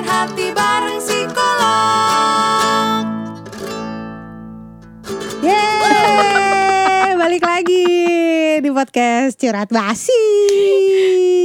[0.00, 1.36] Hati bareng psikolog
[5.40, 7.84] Yeay, balik lagi
[8.58, 10.24] di podcast Curhat Basi.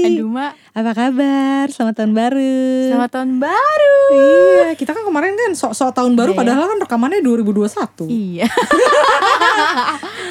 [0.04, 1.68] Aduh mak, Apa kabar?
[1.68, 2.55] Selamat tahun baru.
[2.89, 3.98] selamat tahun baru.
[4.12, 6.40] Iya, kita kan kemarin kan sok-sok tahun baru Iya.
[6.40, 8.08] padahal kan rekamannya 2021.
[8.12, 8.48] Iya.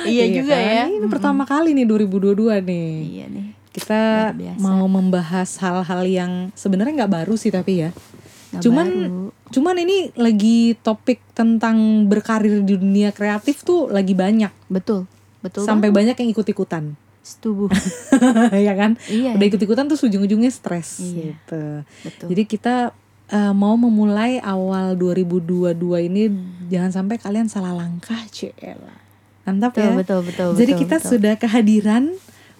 [0.06, 0.64] iya juga kan?
[0.64, 0.84] ya.
[0.90, 2.92] Ini pertama kali nih 2022 nih.
[3.04, 3.46] Iya nih.
[3.74, 4.30] Kita
[4.62, 7.90] mau membahas hal-hal yang sebenarnya nggak baru sih tapi ya.
[8.54, 9.24] Nggak cuman baru.
[9.50, 11.76] cuman ini lagi topik tentang
[12.06, 14.50] berkarir di dunia kreatif tuh lagi banyak.
[14.66, 15.62] Betul, betul.
[15.62, 16.14] Sampai banget.
[16.14, 16.84] banyak yang ikut-ikutan.
[17.20, 17.72] setuju.
[18.68, 19.00] ya kan?
[19.08, 19.32] iya.
[19.32, 21.32] Udah ikut-ikutan tuh ujung-ujungnya stres Iya.
[21.32, 21.62] gitu.
[22.04, 22.26] Betul.
[22.28, 22.74] Jadi kita
[23.26, 25.72] eh, mau memulai awal 2022
[26.04, 26.28] ini
[26.68, 29.00] jangan sampai kalian salah langkah, Cela.
[29.44, 29.96] Mantap betul, ya.
[29.96, 30.48] betul, betul.
[30.52, 31.08] Jadi betul, kita betul.
[31.16, 32.04] sudah kehadiran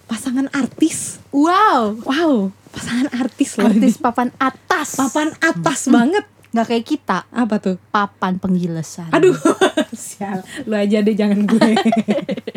[0.05, 1.19] pasangan artis.
[1.33, 1.99] Wow.
[2.05, 3.69] Wow, pasangan artis loh.
[3.69, 4.03] Artis ini.
[4.03, 4.95] papan atas.
[4.95, 6.25] papan atas banget.
[6.55, 7.17] Nggak kayak kita.
[7.35, 7.75] Apa tuh?
[7.91, 9.11] Papan penggilesan.
[9.11, 9.35] Aduh,
[9.97, 10.39] sial.
[10.63, 11.71] Lu aja deh jangan gue.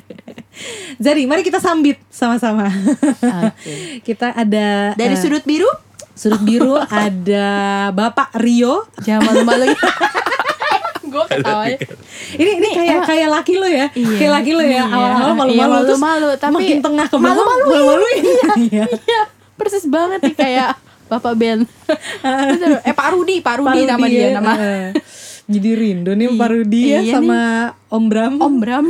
[1.04, 2.66] Jadi mari kita sambit sama-sama.
[3.46, 4.02] Oke.
[4.02, 5.70] kita ada Dari eh, sudut biru,
[6.18, 7.46] sudut biru ada
[7.94, 8.86] Bapak Rio.
[9.02, 9.70] jangan malu-malu.
[11.08, 11.78] Gue ketawa ya.
[12.34, 13.86] Ini ini kayak kayak laki lo ya.
[13.90, 14.16] Iya.
[14.16, 14.68] Kayak laki lo ya.
[14.68, 14.82] Iya.
[14.86, 17.68] Awal-awal Iya, malu-malu terus malu-malu, tapi makin tengah ke belakang malu-maluin.
[17.68, 18.24] malu-maluin.
[18.68, 18.84] Iya.
[18.88, 19.20] Iya,
[19.54, 20.70] persis banget nih kayak
[21.06, 21.58] Bapak Ben.
[22.86, 24.30] Eh Pak Rudi, Pak Rudi nama dia ya.
[24.34, 24.52] nama.
[24.54, 24.88] Eh,
[25.48, 27.40] Jadi rindu nih Pak Rudi ya Iya sama
[27.88, 28.34] Om Bram.
[28.36, 28.84] Om Bram.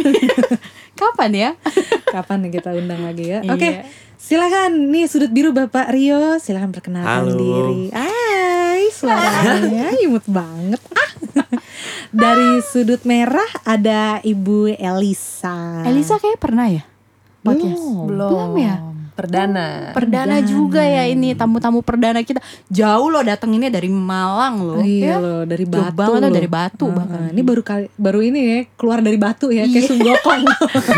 [0.98, 1.50] Kapan ya?
[2.04, 3.38] Kapan nih kita undang lagi ya?
[3.40, 3.54] Iya.
[3.54, 3.70] Oke.
[4.18, 7.38] Silakan nih sudut biru Bapak Rio, silakan perkenalkan Halo.
[7.38, 7.94] diri.
[7.94, 10.82] Hai, suaranya imut banget.
[10.90, 11.10] Ah.
[12.08, 15.84] Dari sudut merah ada Ibu Elisa.
[15.84, 16.84] Elisa kayak pernah ya?
[17.42, 17.78] Podcast?
[17.78, 18.06] Belum.
[18.08, 18.76] Belum ya?
[19.18, 19.90] Perdana.
[19.98, 22.38] Perdana juga ya ini tamu-tamu perdana kita.
[22.70, 24.78] Jauh loh datang ini dari Malang loh.
[24.78, 25.14] Iya ya.
[25.18, 27.20] loh dari Jauh Batu banget loh, dari Batu Heeh, bahkan.
[27.34, 29.90] Ini baru kali baru ini ya keluar dari Batu ya kayak Iya.
[29.90, 30.42] Sunggokong.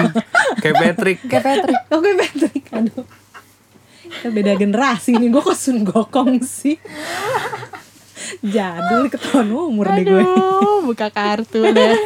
[0.60, 1.18] Kayak Patrick.
[1.24, 1.80] Kayak Patrick.
[1.88, 3.04] Oke Patrick, aduh.
[4.10, 6.76] Kita beda generasi nih, gue kok Sunggokong sih.
[8.42, 10.20] Jadul ketahuan umur deh gue.
[10.22, 11.94] Aduh, buka kartu deh.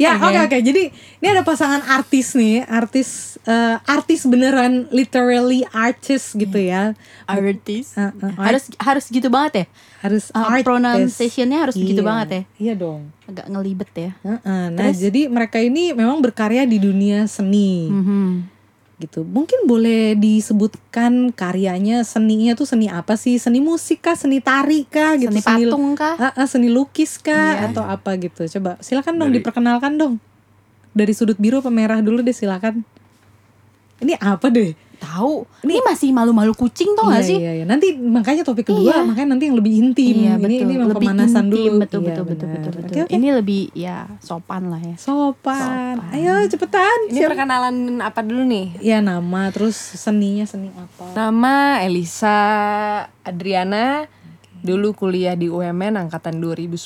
[0.00, 0.88] Ya oke oke, jadi
[1.20, 6.96] ini ada pasangan artis nih, artis eh, artis beneran literally artis gitu ya.
[7.28, 7.92] Artis.
[7.92, 9.64] Uh, uh, Harus harus gitu banget ya?
[10.00, 12.42] Harus Uh, pronunciation-nya harus begitu Iya, banget ya?
[12.56, 13.12] Iya dong.
[13.28, 14.10] Agak ngelibet ya.
[14.24, 17.92] Heeh, Nah, jadi mereka ini memang berkarya di dunia seni.
[17.92, 18.59] Mhm.
[19.00, 19.24] Gitu.
[19.24, 23.40] Mungkin boleh disebutkan karyanya seninya tuh seni apa sih?
[23.40, 26.20] Seni musik kah, seni tari kah gitu, Seni patung kah?
[26.20, 27.72] Ah, ah, seni lukis kah Iya.
[27.72, 28.44] atau apa gitu.
[28.60, 30.14] Coba silakan dong Dari- diperkenalkan dong.
[30.92, 32.84] Dari sudut biru apa merah dulu deh silakan.
[34.00, 34.76] Ini apa deh?
[35.00, 35.48] Tahu.
[35.64, 37.38] Ini masih malu-malu kucing tau gak iya, sih?
[37.40, 37.64] Iya, iya.
[37.64, 39.08] Nanti makanya topik kedua, Iya.
[39.08, 40.14] makanya nanti yang lebih intim.
[40.14, 40.60] Iya ini betul.
[40.60, 41.78] ini memang lebih pemanasan intim, dulu.
[41.80, 42.70] Betul Iya, betul betul betul.
[42.70, 43.02] Betul.
[43.02, 43.10] oke.
[43.16, 44.96] Ini lebih ya sopan lah ya.
[45.00, 45.56] Sopan.
[45.56, 45.96] Sopan.
[46.12, 46.98] Ayo cepetan.
[47.08, 47.28] Ini Siap.
[47.32, 48.66] perkenalan apa dulu nih?
[48.84, 51.16] Ya nama, terus seninya seni apa?
[51.16, 52.36] Nama Elisa
[53.24, 54.04] Adriana.
[54.60, 56.76] Dulu kuliah di UMN angkatan 2010.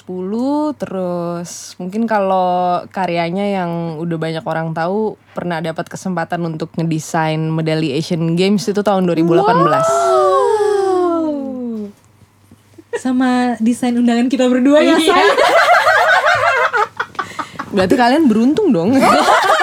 [0.78, 7.90] Terus mungkin kalau karyanya yang udah banyak orang tahu pernah dapat kesempatan untuk ngedesain medali
[7.98, 9.42] Asian Games itu tahun 2018.
[9.42, 9.82] Wow.
[12.94, 15.10] Sama desain undangan kita berdua ya, Iya.
[15.10, 15.26] say.
[17.74, 18.94] Berarti kalian beruntung dong.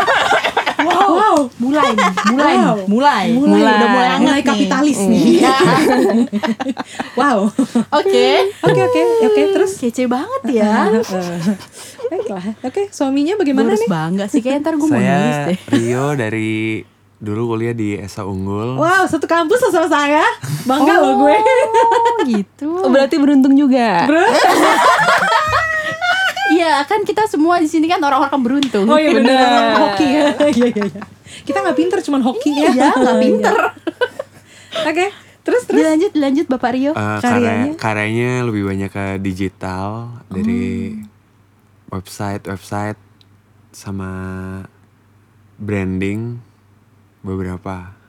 [1.31, 1.47] Wow.
[1.57, 2.75] Mulai nih, mulai Wow.
[2.85, 3.25] mulai.
[3.31, 4.43] Mulai, udah mulai mulai nih.
[4.43, 5.23] kapitalis nih.
[7.19, 7.47] wow.
[7.89, 8.27] Oke.
[8.61, 9.79] Oke oke oke terus.
[9.79, 10.91] Kece banget ya.
[12.11, 12.43] Baiklah.
[12.61, 13.89] Oke, suaminya Gue bagaimana harus nih?
[13.89, 15.57] bangga sih kayak ntar gue mau nulis Saya deh.
[15.71, 16.83] Rio dari
[17.15, 18.75] dulu kuliah di Esa Unggul.
[18.75, 20.27] Wow, satu kampus sama saya.
[20.65, 21.35] Bangga loh gue.
[21.39, 22.69] Oh gitu.
[22.77, 24.03] Oh, berarti beruntung juga.
[26.51, 28.83] Iya kan kita semua di sini kan orang-orang beruntung.
[28.83, 29.39] Oh iya benar.
[29.39, 29.71] Bener.
[29.79, 30.25] Hoki ya.
[30.43, 31.01] Iya iya iya.
[31.45, 32.69] Kita nggak pinter cuman hoki ya.
[32.71, 33.55] Iya nggak pinter.
[34.89, 35.05] Oke.
[35.41, 35.81] Terus terus.
[35.81, 36.91] Dilanjut lanjut Bapak Rio.
[36.93, 37.73] Eh, Karyanya?
[37.73, 40.93] karya karyanya lebih banyak ke digital dari
[41.89, 42.99] website website
[43.73, 44.11] sama
[45.57, 46.37] branding
[47.25, 48.00] beberapa.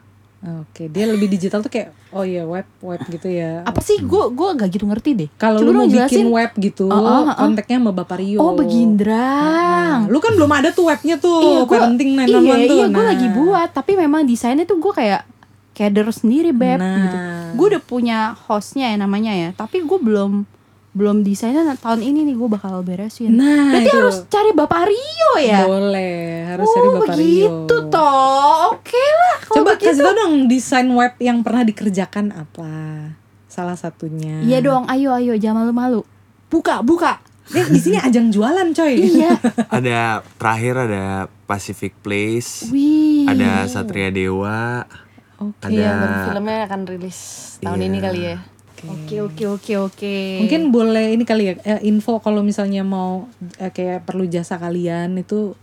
[0.42, 3.62] Oke, dia lebih digital tuh kayak oh iya web web gitu ya.
[3.62, 5.30] Apa sih gue gue gak gitu ngerti deh.
[5.32, 6.26] Kalau lu mau dong bikin jelasin.
[6.28, 7.34] web gitu, Oh, oh, oh.
[7.36, 8.38] kontaknya sama Bapak Rio.
[8.38, 9.98] Oh begindrang.
[9.98, 12.76] Nah, lu kan belum ada tuh webnya tuh, Iya, gua- parenting iya, 911 tuh.
[12.76, 13.08] iya gue Nah.
[13.08, 15.22] lagi buat, tapi memang desainnya tuh gue kayak
[15.72, 16.96] keder sendiri beb Nah.
[16.98, 17.16] gitu.
[17.54, 20.42] Gue udah punya hostnya ya namanya ya, tapi gue belum
[20.92, 23.32] belum desainnya nah, tahun ini nih gue bakal beresin.
[23.32, 23.96] Nah, Berarti itu.
[23.96, 25.64] harus cari Bapak Rio ya.
[25.64, 27.24] Boleh, harus oh cari Bapak Rio.
[27.58, 29.36] begitu toh, oke lah.
[29.40, 29.88] kalau Coba begitu.
[29.88, 32.70] kasih tau dong desain web yang pernah dikerjakan apa?
[33.46, 34.40] salah satunya.
[34.40, 36.00] Iya dong, ayo ayo jangan malu-malu.
[36.48, 37.20] Buka, buka.
[37.48, 38.96] Nih di sini ajang jualan coy.
[38.96, 39.36] Iya.
[39.70, 41.04] Ada terakhir ada
[41.44, 43.24] Pacific Place, Wih.
[43.26, 44.88] ada Satria Dewa,
[45.36, 45.56] Oke.
[45.62, 47.18] ada Iya, baru filmnya akan rilis
[47.60, 47.86] tahun Iya.
[47.86, 48.36] ini kali ya.
[48.82, 50.14] Oke oke oke oke.
[50.42, 53.30] Mungkin boleh ini kali ya eh, info kalau misalnya mau
[53.62, 55.54] eh, kayak perlu jasa kalian itu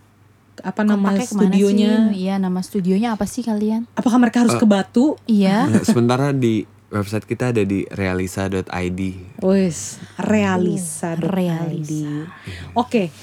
[0.59, 1.91] apa nama Kontaknya studionya?
[2.11, 2.27] sih?
[2.27, 3.87] Iya nama studionya apa sih kalian?
[3.95, 5.15] Apakah mereka harus ke Batu?
[5.27, 5.67] Iya.
[5.87, 9.01] Sementara di website kita ada di realisa.id.
[9.43, 11.15] Wes, realisa.
[11.15, 12.31] Realisa.
[12.75, 13.13] Oke.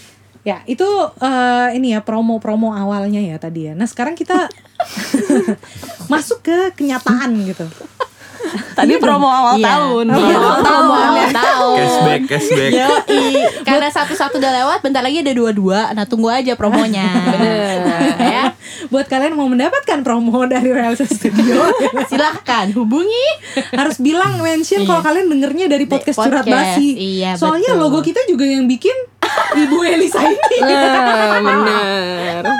[0.47, 0.87] Ya, itu
[1.19, 3.75] eh, ini ya promo-promo awalnya ya tadi ya.
[3.75, 4.47] Nah, sekarang kita
[6.13, 7.67] masuk ke kenyataan gitu.
[8.79, 9.67] Tadi promo awal Iya.
[9.67, 10.05] tahun.
[10.11, 11.77] Iya, promo awal tahun.
[11.79, 12.73] Cashback, cashback.
[12.73, 13.25] Yoi.
[13.63, 15.93] Karena satu-satu udah lewat, bentar lagi ada dua-dua.
[15.93, 17.07] Nah tunggu aja promonya.
[18.37, 18.45] ya.
[18.87, 21.67] Buat kalian mau mendapatkan promo dari Realisa Studio
[22.11, 23.27] Silahkan hubungi.
[23.71, 26.89] harus bilang mention kalau kalian dengernya dari podcast, curhat podcast, basi.
[27.19, 27.83] iya, Soalnya betul.
[27.83, 28.95] logo kita juga yang bikin
[29.63, 30.59] Ibu Elisa ini.
[30.61, 32.43] Nah, bener.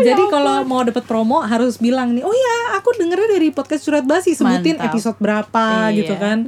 [0.00, 4.06] Jadi kalau mau dapat promo harus bilang nih, oh ya aku dengernya dari podcast curhat
[4.06, 4.88] basi, sebutin Mantap.
[4.88, 5.96] episode berapa Iya.
[5.98, 6.38] gitu kan,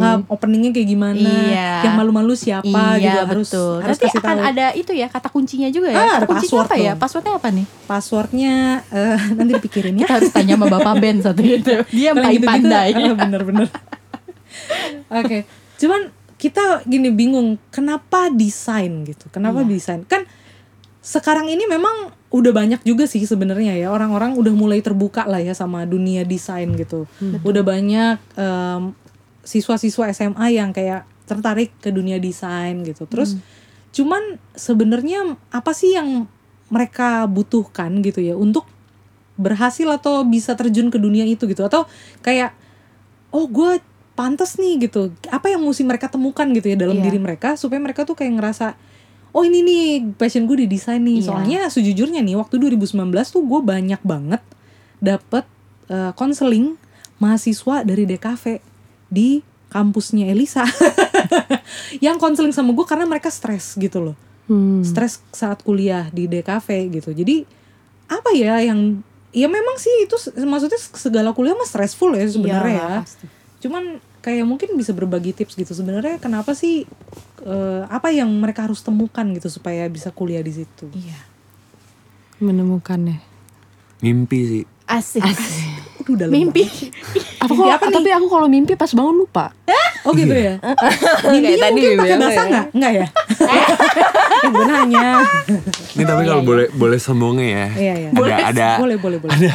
[0.00, 1.86] Uh, openingnya kayak gimana, Iya.
[1.86, 2.66] yang malu-malu siapa
[2.96, 3.78] gitu iya harus betul.
[3.78, 4.48] harus Nanti kasih akan tahu.
[4.48, 5.98] ada itu ya kata kuncinya juga ya.
[6.00, 6.92] Ah, kata kuncinya apa ya?
[6.92, 6.98] tuh.
[6.98, 7.66] Passwordnya apa nih?
[8.00, 10.08] Passwordnya eh, nanti dipikirin ya.
[10.08, 11.84] Kita harus tanya sama Bapak Ben satu itu.
[11.92, 12.88] Dia yang paling gitu-gitu, pandai.
[12.90, 13.68] eh, Bener-bener.
[15.20, 15.44] Oke,
[15.76, 19.28] cuman kita gini bingung, kenapa desain gitu?
[19.28, 19.68] Kenapa Iya.
[19.68, 20.00] desain?
[20.08, 20.24] Kan
[21.00, 25.52] sekarang ini memang udah banyak juga sih sebenarnya ya orang-orang udah mulai terbuka lah ya
[25.52, 27.04] sama dunia desain gitu.
[27.42, 28.82] Udah banyak em,
[29.42, 33.04] siswa-siswa SMA yang kayak tertarik ke dunia desain gitu.
[33.04, 33.36] Terus
[33.90, 36.30] cuman sebenarnya apa sih yang
[36.70, 38.64] mereka butuhkan gitu ya untuk
[39.34, 41.66] berhasil atau bisa terjun ke dunia itu gitu.
[41.66, 41.84] Atau
[42.22, 42.54] kayak
[43.34, 43.82] oh gue
[44.14, 45.10] pantas nih gitu.
[45.28, 47.04] Apa yang mesti mereka temukan gitu ya dalam Iya.
[47.10, 48.78] diri mereka supaya mereka tuh kayak ngerasa
[49.30, 49.82] oh ini nih
[50.18, 51.20] passion gue di desain nih.
[51.20, 51.26] Iya.
[51.26, 52.94] soalnya sejujurnya nih waktu 2019
[53.30, 54.42] tuh gue banyak banget
[55.00, 55.44] dapet
[55.88, 56.76] eh, konseling
[57.18, 58.44] mahasiswa dari DKV
[59.10, 59.40] di
[59.70, 60.66] kampusnya Elisa.
[62.04, 64.16] Yang konseling sama gue karena mereka stres gitu loh
[64.50, 64.82] Hmm.
[64.82, 67.14] stres saat kuliah di DKV gitu.
[67.14, 67.46] Jadi
[68.10, 68.98] apa ya yang
[69.30, 73.06] ya memang sih itu maksudnya segala kuliah mah stressful ya sebenarnya Iyalah, ya.
[73.06, 73.26] pasti.
[73.62, 76.82] Cuman kayak mungkin bisa berbagi tips gitu sebenarnya kenapa sih
[77.46, 80.90] eh, apa yang mereka harus temukan gitu supaya bisa kuliah di situ.
[80.90, 81.20] Iya.
[82.42, 83.22] Menemukannya.
[84.02, 84.64] Mimpi sih.
[84.90, 85.22] Asik.
[86.00, 86.64] Aduh dalam Mimpi.
[87.40, 89.52] Apa Mimpi kok, apa tapi aku kalau mimpi pas bangun lupa.
[90.08, 90.56] Oh gitu ya.
[91.28, 92.48] Mimpinya tadi mungkin pakai apa bahasa ya?
[92.48, 92.66] nggak?
[92.72, 93.06] Enggak ya?
[94.48, 95.08] Ibu nanya.
[95.92, 97.66] Ini tapi kalau boleh boleh sombongnya ya.
[97.76, 98.08] Iya, iya.
[98.16, 99.32] Ada ada Boleh, boleh, boleh.
[99.36, 99.52] ada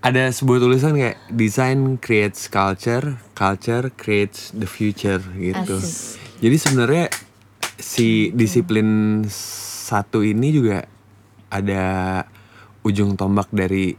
[0.00, 5.78] ada sebuah tulisan kayak design creates culture, culture creates the future gitu.
[5.78, 6.18] Asik.
[6.40, 7.04] Jadi sebenarnya
[7.78, 10.82] si disiplin satu ini juga
[11.52, 11.84] ada
[12.82, 13.92] ujung tombak dari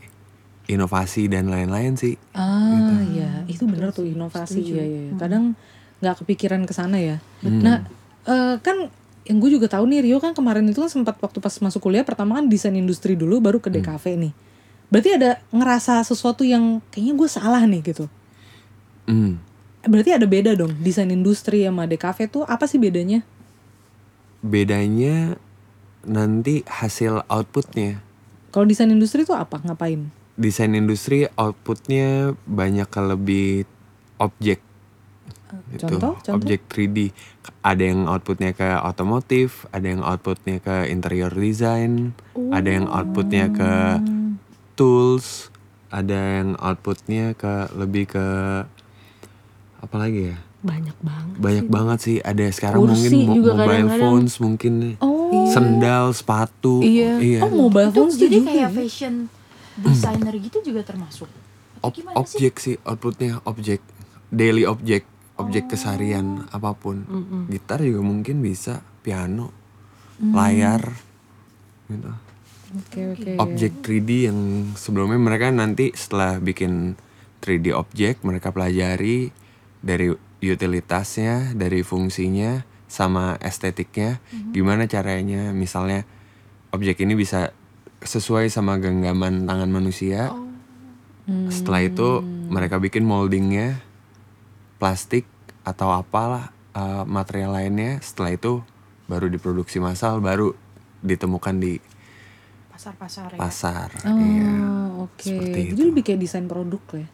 [0.72, 2.16] inovasi dan lain-lain sih.
[2.32, 5.14] Ah iya, itu bener tuh inovasi ya, ya, ya.
[5.20, 5.54] Kadang
[6.00, 7.20] nggak kepikiran ke sana ya.
[7.44, 7.84] Nah,
[8.26, 8.90] eh, kan
[9.28, 12.02] yang gue juga tahu nih Rio kan kemarin itu kan sempat waktu pas masuk kuliah
[12.02, 14.34] pertama kan desain industri dulu baru ke DKV nih.
[14.90, 18.06] Berarti ada ngerasa sesuatu yang kayaknya gue salah nih gitu.
[19.06, 19.38] Hmm.
[19.86, 23.22] Berarti ada beda dong desain industri sama DKV tuh apa sih bedanya?
[24.42, 25.38] Bedanya
[26.02, 28.02] nanti hasil outputnya.
[28.50, 29.62] Kalau desain industri tuh apa?
[29.62, 30.21] Ngapain?
[30.34, 32.08] Desain industri outputnya
[32.46, 33.50] banyak ke lebih
[34.18, 34.60] objek
[35.78, 36.16] contoh?
[36.16, 36.34] Contoh?
[36.34, 37.12] objek 3D
[37.62, 42.16] ada yang outputnya ke otomotif ada yang outputnya ke interior design
[42.50, 43.72] ada yang outputnya ke
[44.74, 45.52] tools
[45.90, 48.26] ada yang outputnya ke lebih ke
[49.78, 51.36] apa lagi ya Banyak banget.
[51.36, 56.80] banyak banget sih ada sekarang Kursi mungkin mo- juga mobile phones mungkin Oh, sendal sepatu
[56.80, 57.42] Iya.
[57.42, 58.78] oh mobile Itu phones jadi juga kayak ya?
[58.78, 59.14] fashion
[59.80, 61.30] designer gitu juga termasuk.
[61.82, 62.06] Ob- sih?
[62.14, 63.82] objek sih outputnya objek
[64.30, 65.08] daily objek
[65.40, 67.04] objek keseharian apa pun.
[67.50, 69.50] Gitar juga mungkin bisa piano
[70.22, 70.86] layar
[71.90, 72.12] gitu.
[72.72, 73.32] Oke oke.
[73.36, 74.40] objek 3D yang
[74.80, 76.96] sebelumnya mereka nanti setelah bikin
[77.44, 79.34] 3D objek mereka pelajari
[79.84, 84.24] dari utilitasnya dari fungsinya sama estetiknya.
[84.56, 85.52] Gimana caranya?
[85.52, 86.08] Misalnya
[86.72, 87.52] objek ini bisa
[88.02, 90.34] sesuai sama genggaman tangan manusia
[91.48, 93.80] setelah itu mereka bikin moldingnya
[94.76, 95.24] plastik
[95.62, 98.60] atau apalah uh, material lainnya setelah itu
[99.06, 100.52] baru diproduksi massal baru
[101.00, 101.74] ditemukan di
[102.68, 103.40] Pasar-pasar ya.
[103.40, 104.54] pasar Oh, iya
[105.00, 105.22] oke.
[105.24, 105.86] Seperti Jadi itu.
[105.86, 107.10] lebih kayak desain produk lah ya.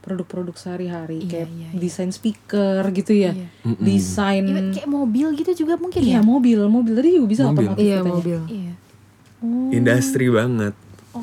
[0.00, 1.78] produk-produk sehari-hari Iya, kayak iya, iya.
[1.78, 3.48] desain speaker gitu ya Iya.
[3.78, 7.68] desain Iya, kayak mobil gitu juga mungkin iya ya mobil mobil tadi juga bisa Mobil.
[7.68, 8.14] otomotif Iya katanya.
[8.14, 8.40] mobil.
[8.50, 8.72] iya
[9.70, 10.74] Industri banget.
[11.12, 11.22] oh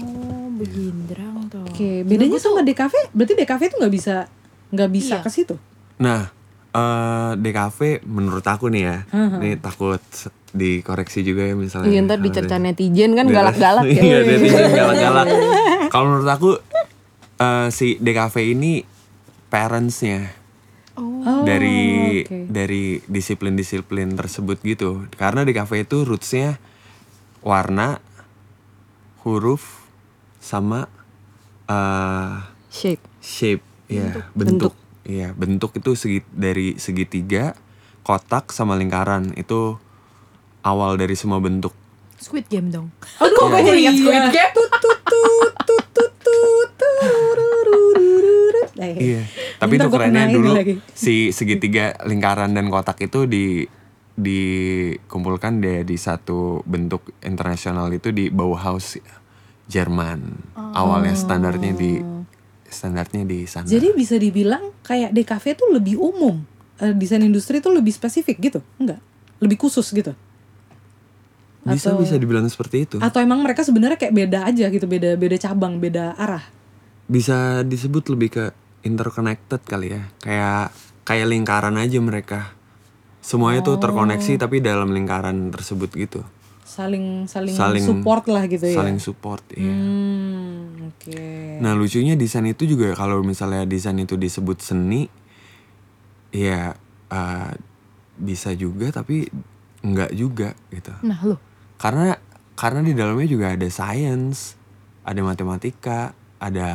[0.53, 4.15] begindrang tuh oke bedanya sama DKV berarti DKV itu nggak bisa
[4.69, 5.23] nggak bisa Iya.
[5.23, 5.55] ke situ
[5.97, 6.33] Nah,
[6.71, 8.97] eh DKV menurut aku nih ya,
[9.37, 10.01] nih takut
[10.49, 11.87] dikoreksi juga ya misalnya.
[11.87, 14.01] Iya ntar dicerca ada- netizen kan galak-galak ya.
[14.01, 15.25] Iya, netizen galak-galak.
[15.93, 16.51] Kalau menurut aku
[17.37, 18.81] eh, si DKV ini
[19.45, 20.33] parentsnya
[20.95, 21.79] oh, dari
[22.21, 22.49] oke.
[22.49, 25.05] dari disiplin-disiplin tersebut gitu.
[25.13, 26.57] Karena DKV itu rootsnya
[27.41, 28.01] warna,
[29.23, 29.85] huruf,
[30.37, 30.89] sama
[31.65, 32.35] eh
[32.67, 33.03] Shape.
[33.19, 34.73] shape, ya bentuk.
[35.01, 37.57] Iya bentuk itu segi, dari segitiga,
[38.01, 39.75] kotak sama lingkaran itu
[40.61, 41.73] awal dari semua bentuk.
[42.15, 44.53] Squid Game dong Aduh, kok jadi ingat Squid Game?
[44.53, 48.69] Tut, tut, tut, tut, tut, tut, tururururururut.
[48.77, 49.21] Eh, Iya.
[49.57, 50.73] Tapi itu kerennya dulu lagi.
[50.93, 53.65] si segitiga lingkaran dan kotak itu di
[54.21, 58.95] dikumpulkan deh di satu bentuk internasional itu di Bauhaus
[59.65, 60.19] Jerman.
[60.55, 61.99] Awalnya standarnya di
[62.65, 63.67] standarnya di sana.
[63.67, 66.39] Jadi bisa dibilang kayak DKV itu lebih umum.
[66.79, 69.01] Eh, desain industri itu lebih spesifik gitu, enggak?
[69.37, 70.13] Lebih khusus gitu.
[71.61, 72.97] bisa atau- bisa dibilang seperti itu.
[72.97, 76.41] Atau emang mereka sebenarnya kayak beda aja gitu, beda beda cabang, beda arah.
[77.05, 78.43] Bisa disebut lebih ke
[78.81, 80.09] interconnected kali ya.
[80.25, 80.73] Kayak
[81.05, 82.49] kayak lingkaran aja mereka.
[83.21, 86.21] Semuanya tuh terkoneksi tapi dalam lingkaran tersebut gitu.
[86.61, 88.75] Saling saling, Saling- support lah gitu ya.
[88.75, 89.69] Saling support, iya.
[89.69, 91.23] Hmm, oke.
[91.59, 95.05] Nah lucunya desain itu juga kalau misalnya desain itu disebut seni,
[96.31, 96.73] ya
[97.07, 97.51] eh,
[98.15, 99.27] bisa juga tapi
[99.81, 100.93] enggak juga gitu.
[101.01, 101.35] nah lo
[101.75, 102.13] Karena
[102.53, 104.53] karena di dalamnya juga ada science,
[105.01, 106.69] ada matematika, ada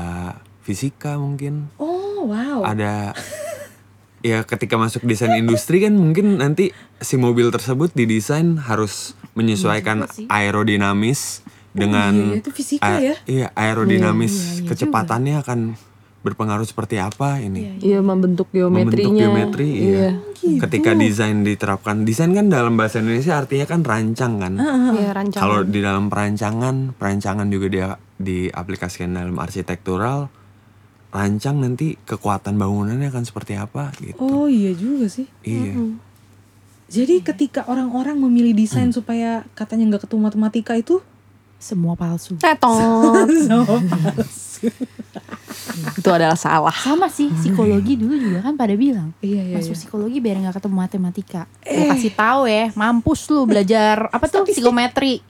[0.60, 2.66] fisika mungkin, Oh, wow.
[2.66, 3.14] ada
[4.26, 11.46] ya ketika masuk desain industri kan mungkin nanti si mobil tersebut didesain harus menyesuaikan aerodinamis
[11.76, 13.14] dengan iya, itu fisika ya.
[13.28, 15.60] Iya, aerodinamis kecepatannya akan
[16.26, 17.78] berpengaruh seperti apa ini.
[17.78, 19.30] Iya membentuk Membentuk geometrinya.
[19.30, 20.10] geometri, iya.
[20.42, 20.58] gitu.
[20.58, 24.58] Ketika desain diterapkan, desain kan dalam bahasa Indonesia artinya kan rancang kan.
[24.98, 25.42] Iya rancangan.
[25.46, 30.26] Kalau di dalam perancangan, perancangan juga dia diaplikasikan dalam arsitektural,
[31.16, 34.16] rancang nanti kekuatan bangunannya akan seperti apa gitu.
[34.16, 35.24] Oh, iya juga sih.
[35.40, 35.72] Iya.
[36.86, 38.60] Jadi ketika orang-orang memilih Hmm.
[38.60, 41.00] desain supaya katanya nggak ketemu matematika itu
[41.56, 43.26] semua palsu Cetot.
[43.48, 44.68] sama palsu.
[45.92, 46.72] itu adalah salah.
[46.72, 49.78] sama sih psikologi dulu juga kan pada bilang Iya, iya, masuk iya.
[49.78, 55.20] psikologi biar nggak ketemu matematika Gue kasih tahu ya mampus lu belajar apa tuh psikometri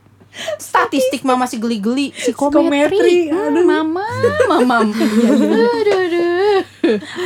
[0.58, 4.06] statistik mama masih geli-geli Psikometri, psikometri Hmm, mama
[4.48, 5.52] mama aduh
[5.98, 6.60] aduh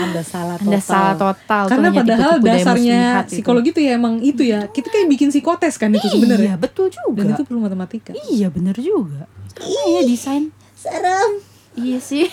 [0.00, 0.67] Anda salah total.
[0.67, 3.33] anda salah total Karena padahal dasarnya muslihat itu.
[3.35, 4.64] psikologi tuh ya emang itu ya.
[4.67, 6.55] Kita kayak bikin psikotes kan itu iya sebenarnya.
[6.57, 8.11] betul Dan juga itu perlu matematika.
[8.26, 9.29] iya bener juga
[9.61, 11.31] iya desain serem
[11.76, 12.25] iya sih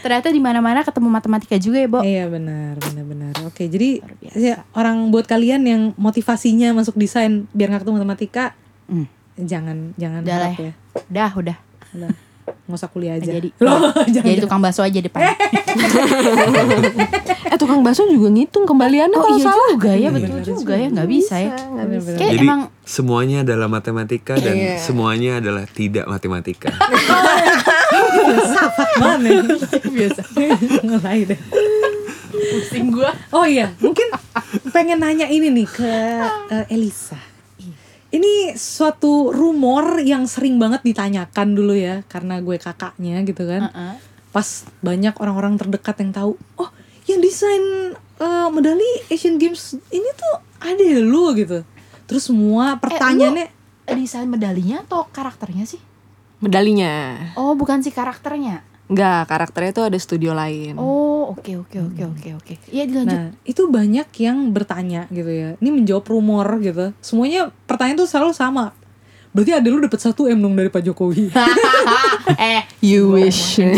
[0.00, 3.34] ternyata di mana-mana ketemu matematika juga ya Bo Iya benar, benar-benar.
[3.44, 4.00] Oke, jadi
[4.32, 8.44] ya, orang buat kalian yang motivasinya masuk desain biar nggak ketemu matematika,
[8.86, 9.04] Hmm.
[9.42, 10.72] Jangan jangan udah lah harap ya ya.
[11.06, 11.56] udah udah
[11.90, 12.10] Udah,
[12.62, 13.30] nggak usah kuliah aja.
[13.32, 14.26] jadi Loh, jangan.
[14.26, 15.20] jadi tukang bakso aja depan
[17.44, 19.68] Eh tukang bakso juga ngitung kembaliannya oh kalau iya salah.
[19.70, 22.14] juga ya betul juga ya nggak bisa ya Benar-benar.
[22.14, 26.70] kayak Jadi emang semuanya adalah matematika dan semuanya adalah tidak matematika.
[27.90, 29.30] Filsafat mana?
[29.84, 30.22] Biasa.
[30.82, 31.40] Mulai deh.
[32.30, 34.06] pusing gua Oh iya, mungkin
[34.70, 35.90] pengen nanya ini nih ke
[36.48, 37.18] eh, Elisa.
[38.10, 43.70] Ini suatu rumor yang sering banget ditanyakan dulu ya, karena gue kakaknya gitu kan.
[43.70, 43.94] Heeh.
[44.34, 44.46] Pas
[44.82, 46.70] banyak orang-orang terdekat yang tahu, oh
[47.06, 51.62] yang desain eh, medali Asian Games ini tuh ada ya lu gitu.
[52.10, 53.60] Terus semua pertanyaannya,
[53.94, 55.82] desain medalinya atau karakternya sih
[56.40, 57.16] Medalinya.
[57.36, 60.74] oh bukan si karakternya Enggak, karakternya tuh ada studio lain.
[60.74, 65.50] oh oke oke oke oke oke iya dilanjut nah itu banyak yang bertanya gitu ya.
[65.62, 66.90] Ini menjawab rumor gitu.
[66.98, 68.74] Semuanya pertanyaan tuh selalu sama.
[69.30, 71.30] Berarti ada lu dapat satu m dong dari Pak Jokowi.
[72.50, 73.62] eh You wish.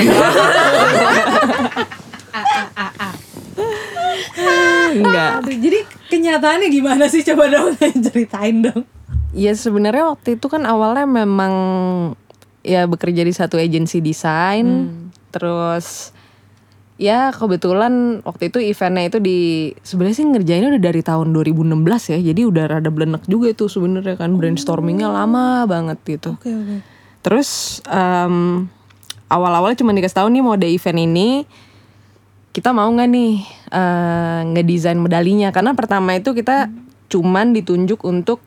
[4.92, 5.30] Enggak.
[5.44, 5.78] Aduh, jadi
[6.12, 7.76] kenyataannya gimana sih coba dong
[8.08, 8.84] ceritain dong.
[9.32, 11.52] Ya sebenarnya waktu itu kan awalnya memang
[12.60, 14.88] ya bekerja di satu agensi desain.
[15.32, 16.12] Terus
[17.00, 19.38] ya kebetulan waktu itu eventnya itu di
[19.82, 22.18] sebenarnya sih ngerjainnya udah dari tahun 2016 ya.
[22.20, 26.36] Jadi udah rada blenek juga itu sebenarnya kan brainstormingnya lama banget gitu.
[26.36, 26.76] Oke oke.
[27.24, 28.68] Terus em,
[29.32, 31.30] awal-awalnya cuma dikasih tahu nih mau ada event ini.
[32.52, 33.34] kita mau nggak nih
[33.72, 36.68] eh, ngedesain medalinya karena pertama itu kita
[37.08, 38.44] cuman ditunjuk untuk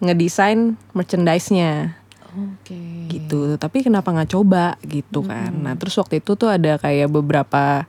[0.00, 2.00] ngedesain merchandise-nya
[2.32, 3.12] Oke.
[3.12, 3.60] gitu.
[3.60, 4.80] Tapi kenapa nggak coba?
[4.80, 5.52] Gitu kan.
[5.52, 7.84] Nah terus waktu itu tuh ada kayak beberapa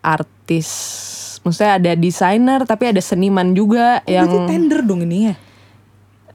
[0.00, 0.68] artis
[1.44, 5.34] maksudnya ada desainer tapi ada seniman juga yang Berarti tender dong ini ya.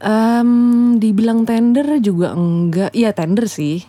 [0.03, 0.51] Em,
[0.99, 2.91] dibilang tender juga enggak.
[2.93, 3.81] Iya tender sih.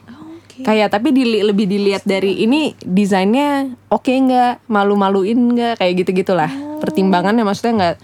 [0.55, 0.63] Oke.
[0.63, 4.71] kayak tapi dili- lebih dilihat dari ini desainnya oke nggak?
[4.71, 5.83] Malu-maluin nggak?
[5.83, 7.97] Kayak gitu gitulah pertimbangannya maksudnya nggak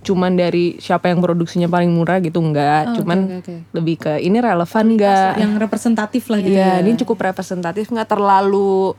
[0.00, 3.54] cuman dari siapa yang produksinya paling murah gitu Oh, nggak cuman oke, oke, oke.
[3.76, 6.56] lebih ke ini relevan nggak Yang representatif lah gitu.
[6.56, 8.96] Iya, ini cukup representatif nggak terlalu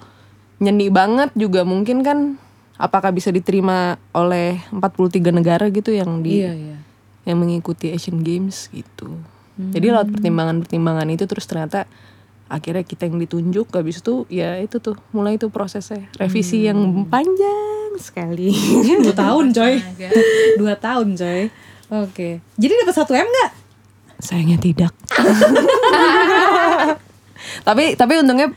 [0.61, 2.37] nyeni banget juga mungkin kan
[2.77, 6.77] apakah bisa diterima oleh 43 negara gitu yang di Iya, iya.
[7.25, 9.17] yang mengikuti Asian Games gitu.
[9.57, 11.85] Jadi lewat pertimbangan-pertimbangan itu terus ternyata
[12.45, 16.77] akhirnya kita yang ditunjuk habis itu ya itu tuh mulai itu prosesnya revisi yang
[17.07, 18.53] panjang sekali.
[19.03, 19.73] Dua tahun coy.
[20.59, 21.41] Dua tahun coy.
[21.91, 22.39] Oke.
[22.55, 23.51] Jadi dapat satu M nggak?
[24.21, 24.93] Sayangnya tidak.
[27.67, 28.53] tapi tapi untungnya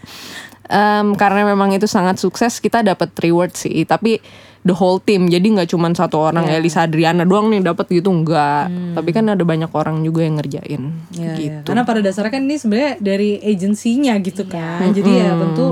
[0.68, 3.82] em, karena memang itu sangat sukses kita dapat reward sih.
[3.82, 4.20] Tapi
[4.64, 8.70] the whole team jadi nggak cuma satu orang Elisa Adriana doang nih dapat gitu enggak.
[8.96, 10.82] Tapi kan ada banyak orang juga yang ngerjain
[11.16, 11.34] Ya, ya.
[11.36, 11.68] gitu.
[11.74, 14.92] Karena pada dasarnya kan ini sebenarnya dari agensinya gitu kan.
[14.92, 15.66] Jadi ya tentu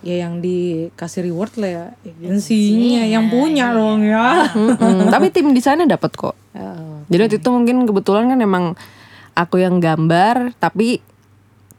[0.00, 4.48] ya yang dikasih reward lah ya agensinya yang punya dong ya.
[4.52, 6.36] Mm-mm, tapi tim desainnya dapat kok.
[6.56, 8.64] Oh, Jadi waktu itu mungkin kebetulan kan emang
[9.36, 11.04] aku yang gambar tapi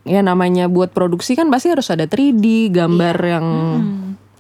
[0.06, 3.48] ya namanya buat produksi kan pasti harus ada 3D gambar yang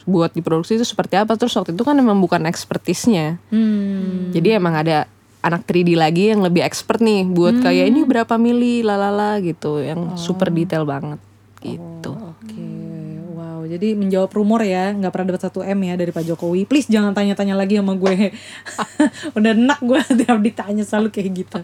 [0.10, 3.38] buat diproduksi itu seperti apa terus waktu itu kan emang bukan expertise-nya.
[3.54, 4.34] Hmm.
[4.34, 5.06] Jadi emang ada
[5.42, 10.18] anak 3D lagi yang lebih expert nih buat kayak ini berapa mili lalala gitu yang
[10.18, 11.18] super detail banget
[11.62, 12.14] gitu.
[12.14, 12.81] Oke, wow.
[13.72, 16.68] Jadi menjawab rumor ya, nggak pernah dapat satu M ya dari Pak Jokowi.
[16.68, 18.36] Please jangan tanya-tanya lagi sama gue.
[19.40, 21.60] Udah enak gue tiap ditanya selalu kayak gitu.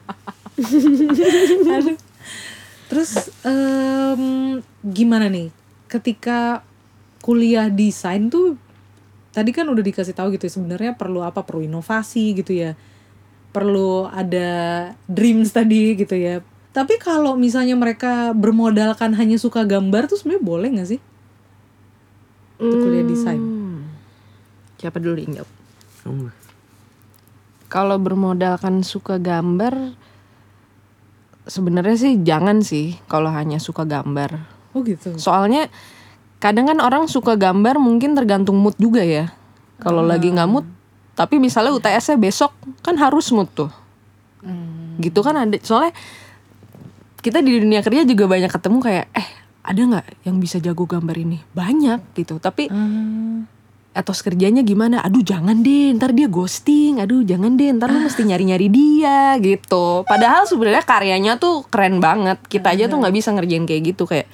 [2.87, 3.11] Terus
[3.43, 4.23] em,
[4.87, 5.51] gimana nih?
[5.91, 6.63] Ketika
[7.19, 8.55] kuliah desain tuh
[9.35, 11.43] tadi kan udah dikasih tahu gitu ya, sebenarnya perlu apa?
[11.43, 12.79] Perlu inovasi gitu ya.
[13.51, 14.49] Perlu ada
[15.11, 16.39] dreams tadi gitu ya.
[16.71, 21.01] Tapi kalau misalnya mereka bermodalkan hanya suka gambar tuh sebenarnya boleh nggak sih?
[22.57, 23.37] Untuk kuliah desain.
[23.37, 23.85] Hmm.
[24.81, 25.51] Siapa dulu yang jawab?
[26.05, 26.29] Kamu.
[27.67, 29.97] Kalau bermodalkan suka gambar
[31.47, 34.37] sebenarnya sih jangan sih kalau hanya suka gambar.
[34.75, 35.15] Oh gitu.
[35.17, 35.71] Soalnya
[36.37, 39.31] kadang kan orang suka gambar mungkin tergantung mood juga ya.
[39.81, 40.65] Kalau lagi nggak mood,
[41.13, 43.71] tapi misalnya UTS-nya besok kan harus mood tuh.
[44.97, 45.93] Gitu kan ada soalnya
[47.21, 49.27] kita di dunia kerja juga banyak ketemu kayak eh
[49.67, 51.43] ada nggak yang bisa jago gambar ini?
[51.51, 52.39] Banyak gitu.
[52.39, 52.71] Tapi
[53.91, 55.03] etos kerjanya gimana?
[55.03, 57.03] Aduh jangan deh ntar dia ghosting.
[57.03, 60.07] Aduh jangan deh ntar lu mesti nyari-nyari dia gitu.
[60.07, 62.39] Padahal sebenarnya karyanya tuh keren banget.
[62.47, 64.31] Kita aja tuh nggak bisa ngerjain kayak gitu kayak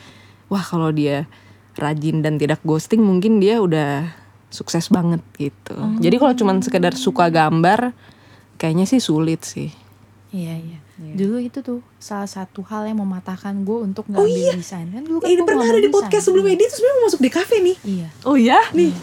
[0.53, 1.25] wah kalau dia
[1.73, 4.13] rajin dan tidak ghosting mungkin dia udah
[4.53, 5.73] sukses banget gitu.
[5.97, 7.89] Jadi kalau cuman sekedar suka gambar
[8.61, 9.73] kayaknya sih sulit sih
[10.33, 10.77] Iya iya.
[11.13, 15.29] Dulu itu tuh salah satu hal yang mematahkan gue untuk ngambil desain kan dulu kan
[15.29, 15.93] Eh, pernah ada di desain.
[15.93, 17.77] podcast sebelumnya dia tuh sebenarnya mau masuk di kafe nih.
[17.79, 18.07] Iya.
[18.23, 18.93] oh ya nih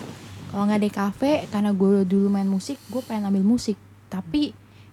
[0.50, 3.78] Kalau nggak di kafe karena gue dulu main musik, gue pengen ambil musik.
[4.08, 4.50] Tapi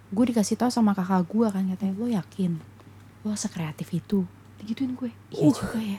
[0.08, 2.52] gue dikasih tahu sama kakak gue kan katanya lo yakin
[3.20, 4.22] lo sekreatif itu.
[4.56, 5.10] Digituin gue.
[5.28, 5.98] Iya juga ya.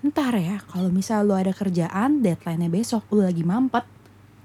[0.00, 3.88] Ntar ya kalau misal lo ada kerjaan deadline-nya besok lo lagi mampet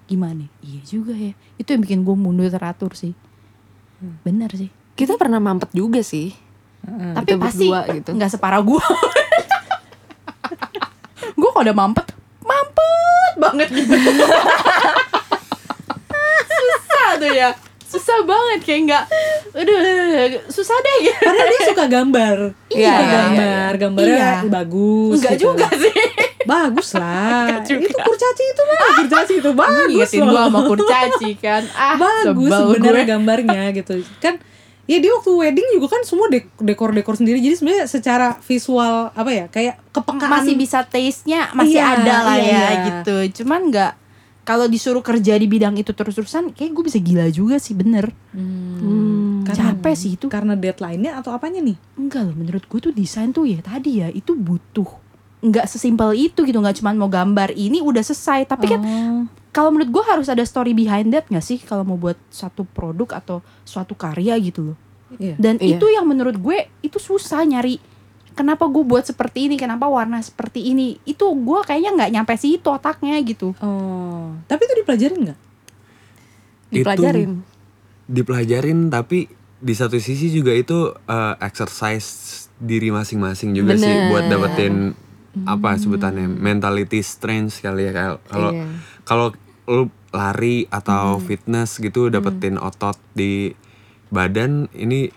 [0.06, 0.48] gimana?
[0.62, 1.36] Iya juga ya.
[1.56, 3.12] Itu yang bikin gue mundur teratur sih.
[4.24, 4.72] Bener sih.
[4.96, 6.32] Kita pernah mampet juga sih
[6.82, 8.10] Tapi Kita pasti berdua gitu.
[8.14, 8.78] nggak separah gue.
[11.36, 12.06] gue kalau udah mampet,
[12.40, 13.96] mampet banget gitu.
[16.46, 17.50] susah tuh ya,
[17.82, 19.04] susah banget kayak nggak,
[19.52, 19.80] aduh,
[20.48, 21.20] susah deh gitu.
[21.20, 22.38] Padahal dia suka gambar.
[22.70, 24.32] Iya, Suka iya, gambar, gambarnya Iya.
[24.48, 25.14] bagus.
[25.18, 25.44] Enggak gitu.
[25.50, 25.96] juga sih.
[26.46, 27.66] Bagus lah.
[27.66, 30.30] Itu kurcaci itu mah kurcaci itu bagus Ngingetin loh.
[30.30, 34.38] gue sama kurcaci kan, ah bagus sebenarnya gambarnya gitu kan
[34.86, 39.30] ya dia waktu wedding juga kan semua dek- dekor-dekor sendiri jadi sebenarnya secara visual apa
[39.30, 42.70] ya kayak kepekaan masih bisa taste-nya masih Iya, ada lah iya, ya iya.
[42.86, 43.16] gitu.
[43.42, 43.92] Cuman nggak
[44.44, 48.14] kalau disuruh kerja di bidang itu terus-terusan, kayak gue bisa gila juga sih bener.
[48.30, 50.26] Hmm, karena, Capek sih itu.
[50.28, 54.08] karena deadline-nya atau apanya nih Enggak loh, menurut gue tuh desain tuh ya tadi ya
[54.08, 54.86] itu butuh
[55.42, 59.26] nggak sesimpel itu gitu nggak cuma mau gambar ini udah selesai tapi kan Oh.
[59.56, 63.16] Kalau menurut gue harus ada story behind that nggak sih kalau mau buat satu produk
[63.16, 64.78] atau suatu karya gitu loh
[65.16, 65.38] Iya.
[65.38, 65.78] dan Iya.
[65.78, 67.80] itu yang menurut gue itu susah nyari
[68.34, 72.68] kenapa gue buat seperti ini kenapa warna seperti ini itu gue kayaknya nggak nyampe situ
[72.68, 75.40] otaknya gitu Oh, tapi itu dipelajarin nggak?
[76.68, 77.32] Dipelajarin.
[77.32, 77.54] Itu
[78.06, 79.26] dipelajarin tapi
[79.58, 82.10] di satu sisi juga itu uh, exercise
[82.56, 84.10] diri masing-masing juga sih Bener.
[84.10, 84.94] buat dapetin
[85.44, 88.14] apa sebutannya mentality strength kali ya Kal.
[88.26, 88.66] kalau Iya.
[89.04, 89.28] kalau
[89.66, 93.52] lu lari atau fitness gitu dapetin otot di
[94.08, 95.10] badan ini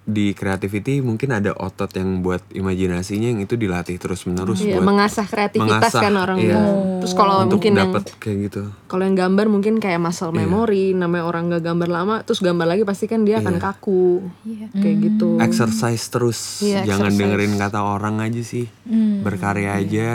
[0.00, 4.90] di creativity mungkin ada otot yang buat imajinasinya yang itu dilatih terus menerus Iya, buat
[4.90, 6.58] mengasah kreativitas mengasah, kan orang iya.
[6.98, 8.62] Terus kalau untuk mungkin yang dapet kayak gitu.
[8.90, 10.42] kalau yang gambar mungkin kayak muscle Iya.
[10.42, 14.24] memory, namanya orang nggak gambar lama, terus gambar lagi pasti kan dia akan kaku,
[14.74, 15.38] kayak gitu.
[15.38, 17.20] exercise terus Iya, jangan exercise.
[17.22, 18.66] dengerin kata orang aja sih.
[19.22, 20.08] Berkarya aja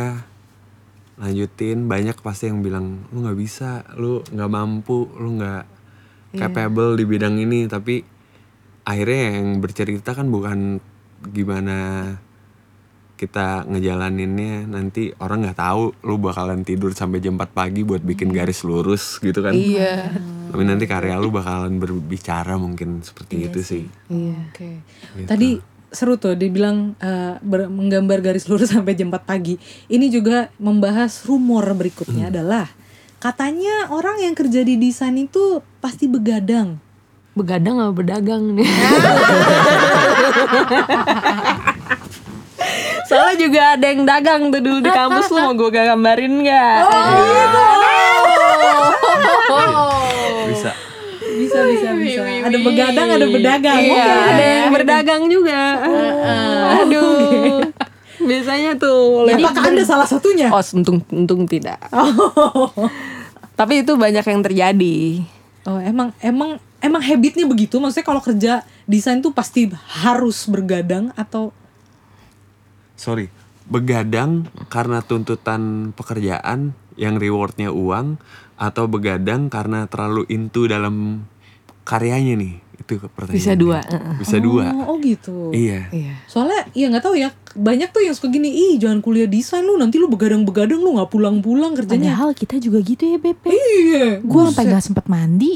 [1.19, 1.88] lanjutin.
[1.88, 5.63] Banyak pasti yang bilang lu nggak bisa lu nggak mampu lu nggak
[6.36, 7.67] capable di bidang ini.
[7.67, 8.04] Tapi
[8.86, 10.80] akhirnya yang bercerita kan bukan
[11.32, 11.78] gimana
[13.15, 14.67] kita ngejalaninnya.
[14.67, 19.19] Nanti orang nggak tahu lu bakalan tidur sampai jam 4 pagi buat bikin garis lurus
[19.23, 19.56] gitu kan.
[19.56, 20.12] Iya.
[20.45, 23.84] tapi nanti karya lu bakalan berbicara mungkin seperti itu sih.
[24.08, 24.39] Iya.
[24.51, 24.69] Oke.
[25.28, 29.55] Tadi seru tuh dibilang eh, ber- menggambar garis lurus sampai jam 4 pagi.
[29.88, 32.67] Ini juga membahas rumor berikutnya adalah
[33.17, 36.77] katanya orang yang kerja di desain itu pasti begadang.
[37.34, 38.67] Begadang apa berdagang nih?
[43.05, 46.77] Soalnya juga ada yang dagang tuh dulu di kampus lu mau gue gambarin nggak?
[50.49, 50.71] bisa
[51.38, 52.25] Bisa bisa bisa.
[52.45, 53.81] Ada begadang, ada bedagang.
[53.81, 55.62] Iya, ada yang berdagang juga.
[56.86, 57.65] Aduh.
[58.21, 60.53] Biasanya tuh oleh Apakah Anda salah satunya?
[60.53, 61.81] Oh, untung untung tidak.
[63.60, 64.97] Tapi itu banyak yang terjadi.
[65.65, 67.81] Oh, emang emang emang habitnya begitu.
[67.81, 69.69] Maksudnya kalau kerja desain tuh pasti
[70.05, 71.49] harus bergadang atau
[72.95, 73.27] sorry
[73.65, 78.21] begadang karena tuntutan pekerjaan yang rewardnya uang
[78.55, 81.27] atau begadang karena terlalu into dalam
[81.86, 84.13] karyanya nih itu pertanyaan Bisa dua, heeh.
[84.19, 85.50] bisa dua Oh, oh gitu.
[85.50, 86.19] iya Iya.
[86.26, 89.74] Soalnya ya nggak tahu ya banyak tuh yang suka gini, ih jangan kuliah desain lu
[89.74, 92.12] nanti lu begadang-begadang lu nggak pulang-pulang kerjanya.
[92.12, 95.56] padahal kita juga gitu ya Bebe Iya, gue sampai nggak sempet mandi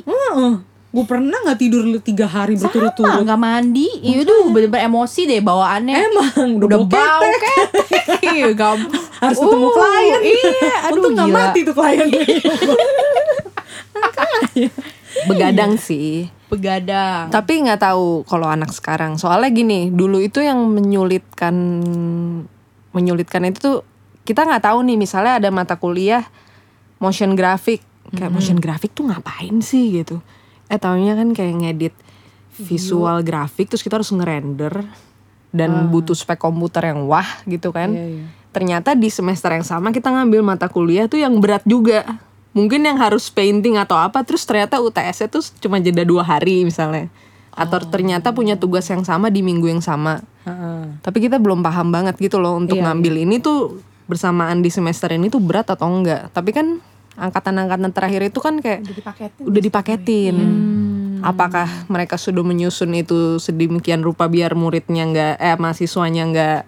[0.89, 3.21] Gue pernah nggak tidur tiga hari berturut-turut.
[3.21, 7.61] nggak mandi iya tuh bener-bener emosi deh bawaannya Emang udah, udah bau ketek.
[7.85, 8.49] ketek iya
[9.21, 10.19] Harus ketemu Uh, klien.
[10.23, 12.07] iya aduh Untung nggak mati tuh klien.
[15.27, 16.29] Begadang sih.
[16.49, 19.21] begadang Tapi nggak tahu kalau anak sekarang.
[19.21, 21.55] Soalnya gini, dulu itu yang menyulitkan
[22.89, 23.77] menyulitkan itu tuh
[24.25, 26.25] kita nggak tahu nih misalnya ada mata kuliah
[26.97, 27.85] motion graphic.
[28.09, 30.25] Kayak motion graphic tuh ngapain sih gitu.
[30.69, 31.95] Eh taunya kan kayak ngedit
[32.59, 34.83] visual grafik terus kita harus ngerender
[35.49, 37.93] dan butuh spek komputer yang wah gitu kan.
[37.93, 38.25] Iya, iya.
[38.49, 42.05] Ternyata di semester yang sama kita ngambil mata kuliah tuh yang berat juga.
[42.49, 47.07] Mungkin yang harus painting atau apa terus ternyata UTS-nya tuh cuma jeda dua hari misalnya.
[47.53, 50.23] Atau ternyata punya tugas yang sama di minggu yang sama.
[50.47, 50.97] Heeh.
[51.05, 55.13] Tapi kita belum paham banget gitu loh untuk Iya, ngambil ini tuh bersamaan di semester
[55.13, 56.33] ini tuh berat atau enggak.
[56.33, 56.81] Tapi kan
[57.19, 60.37] angkatan-angkatan terakhir itu kan kayak udah dipaketin udah dipaketin.
[61.19, 66.61] Apakah mereka sudah menyusun itu sedemikian rupa biar muridnya enggak eh mahasiswanya enggak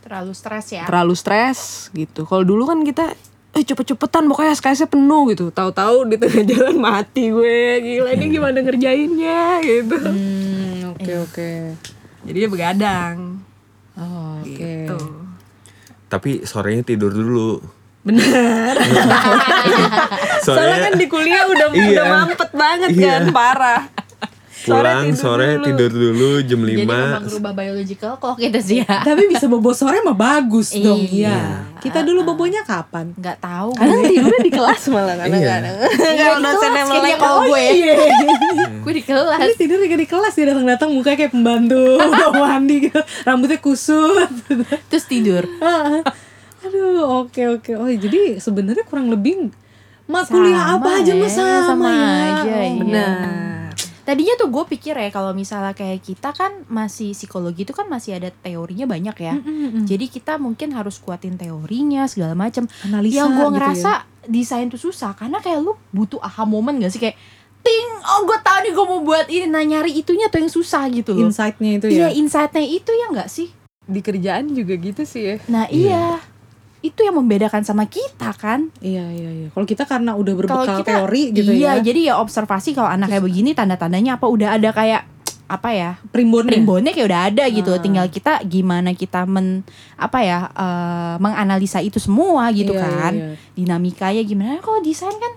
[0.00, 1.58] terlalu stres ya terlalu stres
[1.92, 2.24] gitu.
[2.24, 3.12] Kalau dulu kan kita
[3.56, 5.48] eh cepet-cepetan pokoknya SKS-nya penuh gitu.
[5.48, 7.60] Tahu-tahu di tengah jalan mati gue.
[7.80, 9.96] Gila ini gimana ngerjainnya gitu.
[9.96, 11.50] Hmm, oke oke.
[12.22, 13.40] Jadi dia begadang.
[13.96, 14.52] Oh, oke.
[14.52, 14.98] Gitu.
[16.06, 17.58] tapi sorenya tidur dulu
[18.06, 18.78] Bener.
[20.38, 21.86] Soalnya soalnya kan di kuliah udah Iya.
[21.90, 23.02] udah mampet banget Iya.
[23.10, 23.82] kan, parah.
[24.68, 29.22] Pulang sore tidur dulu jam jadi 5 memang berubah biological kok kita sih ya Tapi
[29.26, 30.98] bisa bobo sore mah bagus dong.
[30.98, 31.30] Iya.
[31.30, 31.40] Iya.
[31.78, 33.12] Kita dulu bobonya kapan?
[33.12, 35.74] nggak tahu Kadang tidurnya di kelas malah kadang-kadang.
[35.78, 37.94] Iya, Kalau di dosennya kelas melek kalau gue Iya.
[38.84, 42.76] gue di kelas Tapi tidur juga di kelas dia datang-datang mukanya kayak pembantu udah mandi
[42.82, 42.98] gitu.
[43.22, 44.28] Rambutnya kusut.
[44.90, 45.46] terus tidur
[46.58, 47.70] Aduh, oke oke.
[47.74, 49.54] Oh, jadi sebenarnya kurang lebih
[50.06, 52.02] mak kuliah apa aja ya, mah sama, sama ya.
[52.42, 53.10] aja, Oh, iya.
[54.06, 58.14] Tadinya tuh gue pikir ya kalau misalnya kayak kita kan masih psikologi itu kan masih
[58.22, 59.34] ada teorinya banyak ya.
[59.34, 59.82] Mm-mm.
[59.82, 62.70] Jadi kita mungkin harus kuatin teorinya segala macam.
[62.86, 63.92] Analisa Yang gue gitu ngerasa
[64.30, 67.18] desain tuh susah karena kayak lu butuh aha moment gak sih kayak
[67.62, 70.86] ting oh gue tahu nih gue mau buat ini nah nyari itunya tuh yang susah
[70.86, 71.18] gitu ya.
[71.18, 71.26] loh.
[71.26, 72.08] Insight-nya itu Iya ya.
[72.14, 73.50] insightnya itu ya nggak sih?
[73.86, 75.36] Di kerjaan juga gitu sih ya.
[75.50, 76.22] Nah iya
[76.84, 78.68] itu yang membedakan sama kita kan.
[78.84, 79.48] Iya iya iya.
[79.50, 81.82] Kalau kita karena udah berbekal kita teori gitu iya, ya.
[81.82, 85.02] jadi ya observasi kalau anak kayak begini tanda-tandanya apa udah ada kayak
[85.46, 86.58] apa ya Primbonnya.
[86.58, 89.62] primbonnya kayak udah ada gitu tinggal kita gimana kita men
[89.94, 93.54] apa ya eh, menganalisa itu semua gitu Iya, kan iya, iya.
[93.54, 95.32] dinamikanya gimana kalau desain kan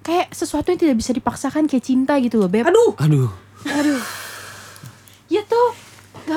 [0.00, 3.28] kayak sesuatu yang tidak bisa dipaksakan kayak cinta gitu loh beb Aduh, Aduh,
[3.68, 4.00] tuh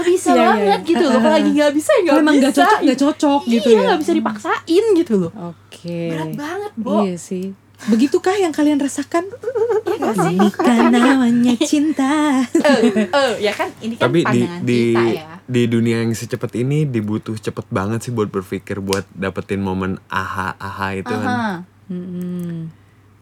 [0.03, 0.89] nggak bisa Iya, iya, banget iya.
[0.89, 3.67] gitu loh kalau lagi nggak bisa ya nggak emang bisa nggak cocok, nggak cocok gitu
[3.67, 3.83] iya ya.
[3.85, 5.99] nggak bisa dipaksain gitu loh Oke.
[6.09, 7.45] berat banget bo Iya sih.
[7.83, 9.27] Begitukah yang kalian rasakan?
[9.27, 10.15] Iya?
[10.39, 12.39] Jika namanya cinta.
[12.45, 16.11] eh eh, ya kan ini kan tapi di pandangan di kita ya di dunia yang
[16.11, 21.27] secepat ini dibutuh cepet banget sih buat berpikir buat dapetin momen aha aha itu kan.
[21.27, 21.53] Aha.
[21.89, 22.71] Mm-mm.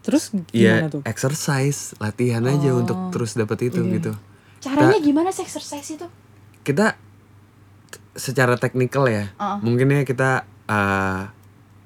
[0.00, 1.02] Terus Ya gimana tuh?
[1.04, 3.92] exercise, latihan aja untuk terus dapet itu Iya.
[3.96, 4.12] gitu.
[4.60, 6.06] caranya gimana sih exercise itu
[6.62, 6.94] Kita
[8.12, 9.58] secara teknikal ya, Uh-uh.
[9.60, 11.32] mungkin ya kita uh,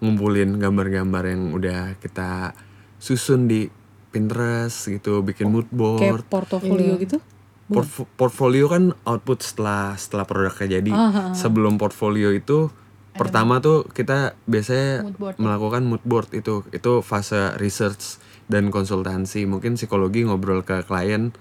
[0.03, 2.53] ngumpulin gambar-gambar yang udah kita
[2.99, 3.71] susun di
[4.11, 6.01] Pinterest gitu, bikin mood board.
[6.01, 7.21] Kayak portofolio gitu?
[7.67, 10.91] Portfo- portfolio kan output setelah setelah produknya jadi.
[10.91, 11.33] Ah, ah, ah.
[11.33, 12.71] Sebelum portfolio itu
[13.12, 15.35] pertama tuh kita biasanya Mood board.
[15.37, 16.62] melakukan mood board itu.
[16.71, 19.45] Itu fase research dan konsultansi.
[19.45, 21.35] Mungkin psikologi ngobrol ke klien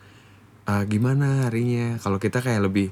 [0.66, 2.02] "Ah, gimana harinya.
[2.02, 2.90] Kalau kita kayak lebih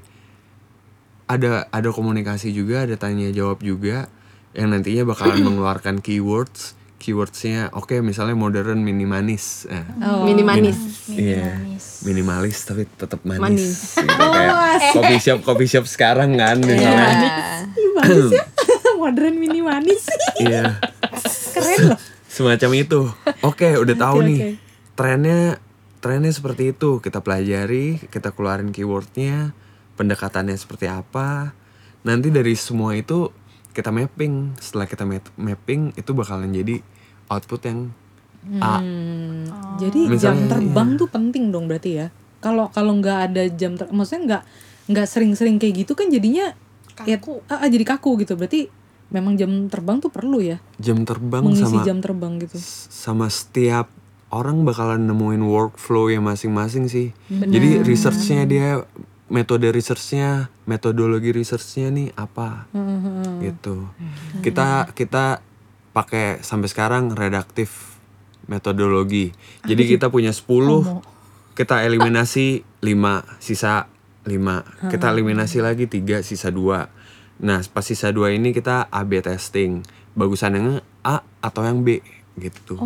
[1.26, 4.06] ada ada komunikasi juga, ada tanya jawab juga
[4.52, 6.74] yang nantinya bakalan mengeluarkan keywords.
[6.96, 9.68] Keywordsnya oke misalnya modern minimalis.
[9.68, 10.24] Nah, Oh.
[10.24, 11.04] Minimalis.
[11.06, 11.84] Iya, Minimalis.
[12.00, 13.44] minimalis tapi tetap manis.
[13.44, 13.76] Manis.
[14.00, 14.54] Gitu, kayak
[14.90, 17.28] coffee shop coffee shop sekarang kan misalnya.
[17.76, 18.44] Ih, manis ya.
[19.04, 20.08] Modern mini manis.
[20.40, 20.80] Iya,
[21.52, 22.00] Keren loh.
[22.24, 23.00] semacam itu.
[23.44, 24.38] Oke, udah tahu Oke, nih.
[24.40, 24.50] oke.
[24.96, 25.40] Trennya
[26.00, 27.04] trennya seperti itu.
[27.04, 29.52] Kita pelajari, kita keluarin keywordnya,
[29.94, 31.54] pendekatannya seperti apa.
[32.04, 33.30] Nanti dari semua itu
[33.74, 34.58] kita mapping.
[34.60, 36.78] Setelah kita map- mapping itu bakalan jadi
[37.28, 37.80] output yang
[38.60, 38.76] A.
[38.76, 39.48] Hmm,
[39.80, 41.00] Jadi Misalnya, jam terbang iya.
[41.00, 42.06] tuh penting dong berarti ya.
[42.44, 44.42] Kalau kalau nggak ada jam ter maksudnya nggak
[44.92, 46.52] nggak sering-sering kayak gitu kan jadinya
[47.08, 47.16] ya,
[47.48, 48.36] ah, ah, jadi kaku gitu.
[48.36, 48.68] Berarti
[49.08, 52.56] memang jam terbang tuh perlu ya Jam terbang mengisi sama jam terbang gitu.
[52.90, 53.86] sama setiap
[54.34, 57.14] orang bakalan nemuin workflow yang masing-masing sih.
[57.30, 58.82] Jadi researchnya dia
[59.32, 62.68] metode researchnya, metodologi researchnya nih apa
[63.40, 63.88] gitu.
[64.44, 65.40] Kita kita
[65.94, 67.96] pakai sampai sekarang redaktif
[68.50, 69.32] metodologi.
[69.64, 70.44] Jadi kita punya 10
[71.54, 73.86] kita eliminasi 5 sisa
[74.26, 79.86] 5 Kita eliminasi lagi 3 sisa 2 Nah pas sisa 2 ini kita A-B testing.
[80.14, 80.66] Bagusan yang
[81.02, 82.02] A atau yang B
[82.38, 82.78] gitu.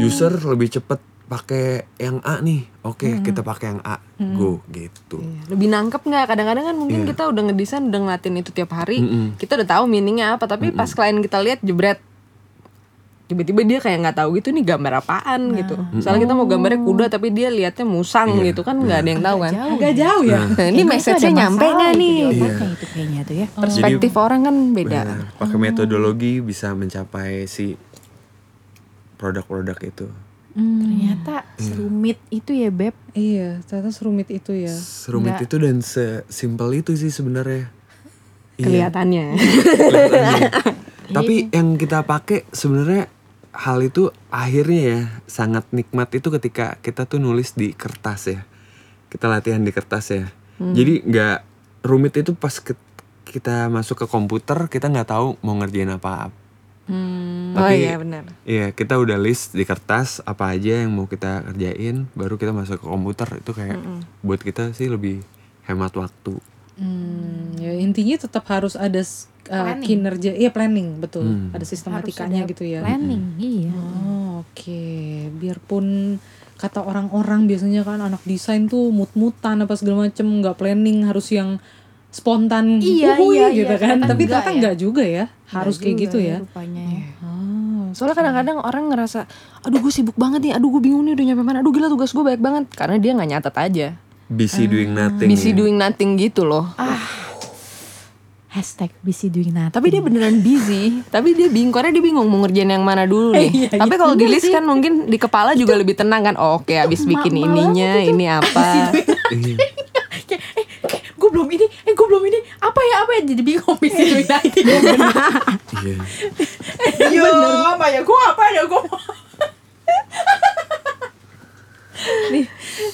[0.00, 2.62] User lebih cepet pakai yang A nih.
[2.80, 3.98] Oke, kita pakai yang A.
[4.16, 5.18] Go gitu.
[5.46, 6.24] Lebih nangkep nggak?
[6.26, 7.08] Kadang-kadang kan mungkin Iya.
[7.10, 9.26] kita udah ngedesain, udah ngeliatin itu tiap hari, Mm-mm.
[9.34, 10.46] kita udah tahu meaningnya apa.
[10.46, 11.98] Tapi pas klien kita lihat jebret,
[13.26, 15.74] tiba-tiba dia kayak nggak tahu gitu nih gambar apaan gitu.
[15.92, 18.54] Misalnya kita mau gambarnya kuda tapi dia liatnya musang Iya.
[18.54, 19.52] gitu kan nggak ada yang tahu kan.
[19.74, 20.40] Agak jauh ya.
[20.46, 22.14] Nah, ini itu message-nya nyampe nggak gitu nih?
[22.14, 22.70] di otaknya Iya.
[22.70, 25.00] itu kayaknya tuh ya Perspektif orang kan beda.
[25.02, 25.18] Benar.
[25.36, 27.74] Pakai metodologi bisa mencapai si
[29.16, 30.06] produk-produk itu.
[30.56, 34.72] Ternyata serumit itu ya beb Iya, ternyata serumit itu ya.
[34.72, 35.46] Serumit Nggak.
[35.46, 37.68] itu dan sesimpel itu sih sebenarnya.
[38.56, 38.64] Iya.
[38.88, 39.26] Kelihatannya.
[39.72, 40.50] Kelihatannya.
[41.16, 43.08] Tapi yang kita pakai sebenarnya
[43.52, 48.40] hal itu akhirnya ya sangat nikmat itu ketika kita tuh nulis di kertas ya.
[49.06, 50.28] Kita latihan di kertas ya.
[50.56, 51.36] Jadi nggak
[51.82, 52.76] rumit itu pas ke-
[53.24, 56.32] kita masuk ke komputer kita nggak tahu mau ngerjain apa.
[56.88, 58.24] Oh Tapi- iya benar.
[58.42, 62.78] Iya kita udah list di kertas apa aja yang mau kita kerjain baru kita masuk
[62.78, 63.78] ke komputer itu kayak
[64.20, 65.22] buat kita sih lebih
[65.64, 66.38] hemat waktu.
[66.76, 69.08] Hmm, ya intinya tetap harus ada uh,
[69.48, 69.80] Planning.
[69.80, 71.48] kinerja, iya planning betul, Hmm.
[71.50, 72.80] ada Harus sistematikanya ada gitu ya.
[72.80, 74.84] planning iya Oh, Oke,
[75.32, 76.16] biarpun
[76.56, 81.56] kata orang-orang biasanya kan anak desain tuh mut-mutan apa segala macem nggak planning harus yang
[82.16, 84.56] spontan Iya, uhuy iya, gitu iya, kan ternyata tapi enggak ternyata ya.
[84.56, 87.04] enggak juga ya harus Nggak kayak juga gitu ya rupanya ya.
[87.22, 87.46] oh,
[87.96, 89.24] Soalnya kadang-kadang orang ngerasa,
[89.64, 92.12] aduh gue sibuk banget nih, aduh gue bingung nih udah nyampe mana, aduh gila tugas
[92.12, 92.64] gue banyak banget.
[92.76, 93.86] Karena dia nggak nyatet aja.
[94.28, 95.28] Busy doing nothing.
[95.32, 95.56] Busy ya.
[95.56, 96.76] doing nothing gitu loh.
[98.52, 102.44] hashtag busy doing nothing Tapi dia beneran busy, tapi dia bingung karena dia bingung mau
[102.44, 103.48] ngerjain yang mana dulu nih.
[103.48, 104.00] Iya, tapi iya.
[104.00, 106.34] kalau di list kan mungkin di kepala juga lebih tenang kan.
[106.36, 108.92] Oh, Oke, habis bikin ininya, ini apa.
[109.32, 109.56] Iya.
[111.26, 112.38] gue belum ini eh gue belum ini.
[112.62, 114.66] Apa ya apa ya jadi bingung busy doing nothing
[115.82, 115.98] Iya.
[117.10, 117.26] Yo,
[117.74, 118.00] apa ya?
[118.06, 118.62] Gue apa ya?
[118.70, 118.82] Gue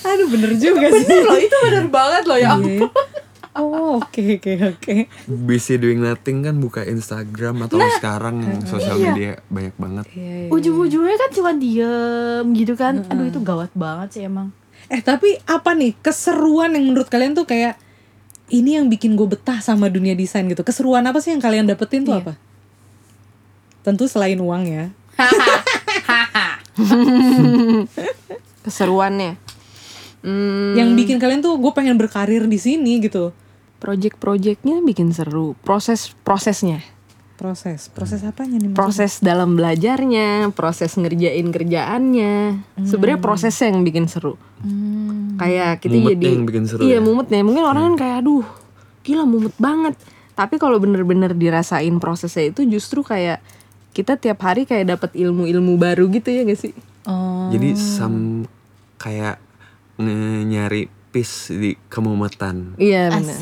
[0.03, 1.05] aduh bener juga sih.
[1.05, 2.87] bener loh itu bener banget loh ya Iya.
[3.53, 4.95] oh oke oke oke.
[5.29, 9.07] Busy doing nothing kan buka Instagram atau sekarang yang sosial iya.
[9.13, 10.05] media banyak banget.
[10.17, 10.49] Iya, iya.
[10.49, 13.05] ujung-ujungnya kan cuma diem gitu kan.
[13.13, 14.57] Aduh itu gawat banget sih emang.
[14.89, 17.77] Eh tapi apa nih keseruan yang menurut kalian tuh kayak
[18.53, 20.61] ini yang bikin gue betah sama dunia desain gitu.
[20.61, 22.21] Keseruan apa sih yang kalian dapetin tuh Iya.
[22.23, 22.33] apa?
[23.83, 24.85] Tentu selain uang ya.
[28.63, 29.37] Keseruannya.
[30.23, 33.33] Hmm, Yang bikin kalian tuh gue pengen berkarir di sini gitu.
[33.83, 35.59] project-projectnya bikin seru.
[35.67, 36.87] Proses prosesnya.
[37.43, 38.71] Proses, proses apanya nih?
[38.71, 38.79] maksudnya?
[38.79, 42.35] Proses dalam belajarnya, proses ngerjain kerjaannya.
[42.81, 44.39] Sebenarnya prosesnya yang bikin seru.
[45.35, 47.01] Kayak kita Mumetnya jadi yang bikin seru Iya, ya?
[47.03, 47.43] mumetnya.
[47.43, 48.47] Mungkin orang kan kayak aduh,
[49.03, 49.99] gila mumet banget.
[50.33, 53.43] Tapi kalau bener-bener dirasain prosesnya itu justru kayak
[53.91, 56.73] kita tiap hari kayak dapat ilmu-ilmu baru gitu ya gak sih?
[57.05, 57.51] Oh.
[57.51, 58.47] Jadi sam
[58.97, 59.43] kayak
[59.99, 62.79] nge- nyari peace di kemumetan.
[62.79, 63.35] Iya benar.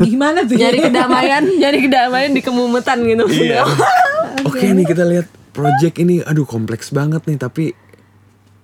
[0.00, 0.54] Gimana tuh?
[0.54, 3.24] Nyari kedamaian, nyari kedamaian di kemumetan gitu.
[3.26, 3.62] Iya.
[4.48, 7.64] Oke nih kita lihat project ini aduh kompleks banget nih tapi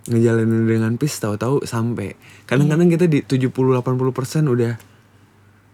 [0.07, 2.15] ngejalanin dengan peace tahu-tahu sampai.
[2.45, 3.85] Kadang-kadang kita di 70 80%
[4.47, 4.75] udah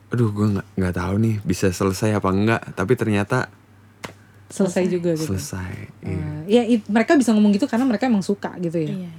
[0.06, 3.50] aduh gue nggak nggak tahu nih bisa selesai apa enggak tapi ternyata
[4.46, 5.34] Selesai juga gitu.
[5.34, 5.74] selesai.
[6.00, 6.14] Iya.
[6.14, 8.94] Eh, ya it- mereka bisa ngomong gitu karena mereka emang suka gitu ya.
[8.94, 9.10] Iya.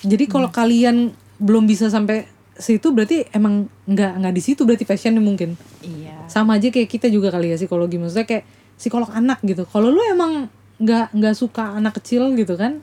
[0.00, 2.24] Jadi kalau kalian belum bisa sampai
[2.60, 5.56] situ berarti emang nggak nggak di situ berarti passionnya mungkin.
[5.80, 6.24] Iya.
[6.26, 8.44] Sama aja kayak kita juga kali ya psikologi maksudnya kayak
[8.76, 9.64] psikolog anak gitu.
[9.64, 10.46] Kalau lu emang
[10.76, 12.80] nggak nggak suka anak kecil gitu kan,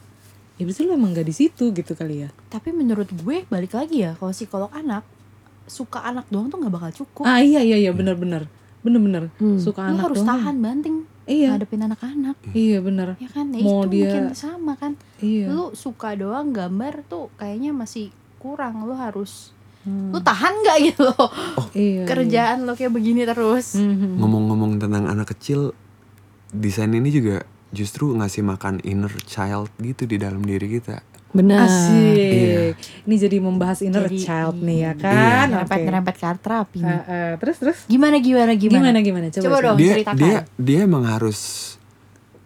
[0.55, 2.29] ya berarti lu emang nggak di situ gitu kali ya.
[2.47, 5.01] Tapi menurut gue balik lagi ya kalau psikolog anak
[5.65, 7.23] suka anak doang tuh nggak bakal cukup.
[7.23, 8.45] Ah iya iya iya benar-benar
[8.79, 10.29] bener-bener suka Lu anak harus doang.
[10.31, 11.51] tahan banting Iya.
[11.51, 12.39] ngadepin anak-anak.
[12.55, 13.19] Iya bener.
[13.19, 13.51] Ya kan?
[13.51, 14.95] Ya Mau itu dia- mungkin sama kan.
[15.19, 15.51] Iya.
[15.51, 18.87] Lu suka doang gambar tuh kayaknya masih kurang.
[18.87, 19.51] Lu harus
[19.87, 20.11] Hmm.
[20.11, 21.31] lu tahan nggak gitu loh.
[21.71, 22.03] Iya.
[22.03, 23.73] Kerjaan lo kayak begini terus.
[23.73, 24.19] Mhm.
[24.19, 25.71] Ngomong-ngomong tentang anak kecil,
[26.49, 30.99] desain ini juga justru ngasih makan inner child gitu di dalam diri kita.
[31.29, 31.67] Benar.
[31.67, 32.15] Asik.
[32.17, 32.59] Iya.
[33.03, 34.91] Ini jadi membahas inner Jadi, child nih ya iya.
[34.97, 35.45] kan.
[35.49, 35.85] Nyerempet Oke.
[35.85, 36.79] nyerempet ke art terapi.
[36.81, 38.79] Eh, eh, terus terus Gimana gimana gimana?
[38.89, 39.65] gimana gimana coba, Coba coba.
[39.65, 39.77] dong.
[39.77, 40.17] dia ceritakan.
[40.17, 41.39] dia dia emang harus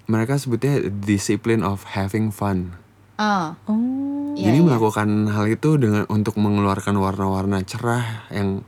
[0.05, 2.73] mereka sebutnya discipline of having fun.
[3.15, 4.10] Ah, Oh.
[4.41, 4.65] Iya, Jadi iya.
[4.65, 8.65] melakukan hal itu dengan untuk mengeluarkan warna-warna cerah yang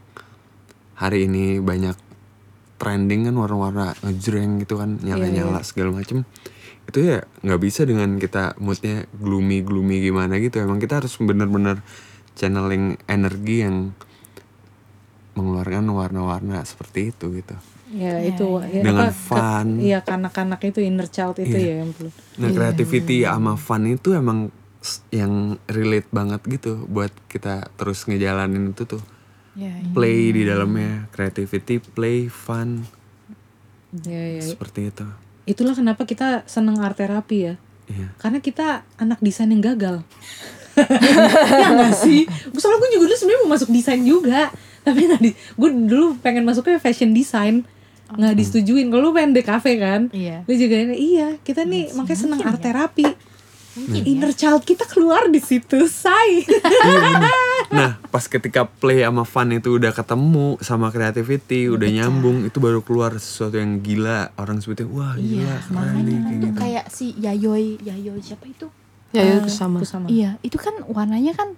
[0.94, 1.98] hari ini banyak
[2.78, 6.30] trending kan warna-warna ngejreng gitu kan Iya, nyala-nyala segala macem
[6.84, 11.80] itu ya nggak bisa dengan kita moodnya gloomy gloomy gimana gitu emang kita harus bener-bener
[12.36, 13.96] channeling energi yang
[15.34, 17.58] mengeluarkan warna-warna seperti itu gitu
[17.94, 19.68] Ya Iya, itu ya, Dengan apa, fun.
[19.78, 21.62] Iya kanak-kanak itu inner child itu Iya.
[21.62, 22.10] ya yang perlu.
[22.36, 24.50] nah creativity sama fun itu emang
[25.10, 29.04] yang relate banget gitu buat kita terus ngejalanin itu tuh
[29.56, 29.90] ya, ya.
[29.96, 32.84] play di dalamnya creativity play fun
[33.94, 34.42] Ya, ya.
[34.42, 35.06] seperti itu
[35.46, 37.56] Itulah kenapa kita seneng art terapi ya.
[37.86, 40.02] iya Karena kita anak desain yang gagal.
[41.62, 42.24] ya gak sih?
[42.56, 44.50] Soalnya gue juga dulu sebenarnya mau masuk desain juga.
[44.82, 47.68] Tapi di, gue dulu pengen masuknya fashion design.
[48.14, 48.88] nggak disetujuin.
[48.88, 50.02] Kalau lu pengen DKV kan?
[50.16, 50.48] Iya.
[50.48, 53.06] Lu juga ini, iya kita nih makanya seneng art terapi.
[53.74, 56.46] Mungkin Inner child kita keluar di situ, say.
[57.74, 62.86] nah pas ketika play sama fun itu udah ketemu sama creativity udah nyambung itu baru
[62.86, 66.86] keluar sesuatu yang gila orang sebutnya wah Iya, gila keren makanya nih kayak gitu kayak
[66.88, 68.70] si Yayoi, Yayoi siapa itu?
[69.10, 69.82] Ya, ya Eh, sama.
[69.82, 70.06] sama.
[70.06, 71.58] Iya, itu kan warnanya kan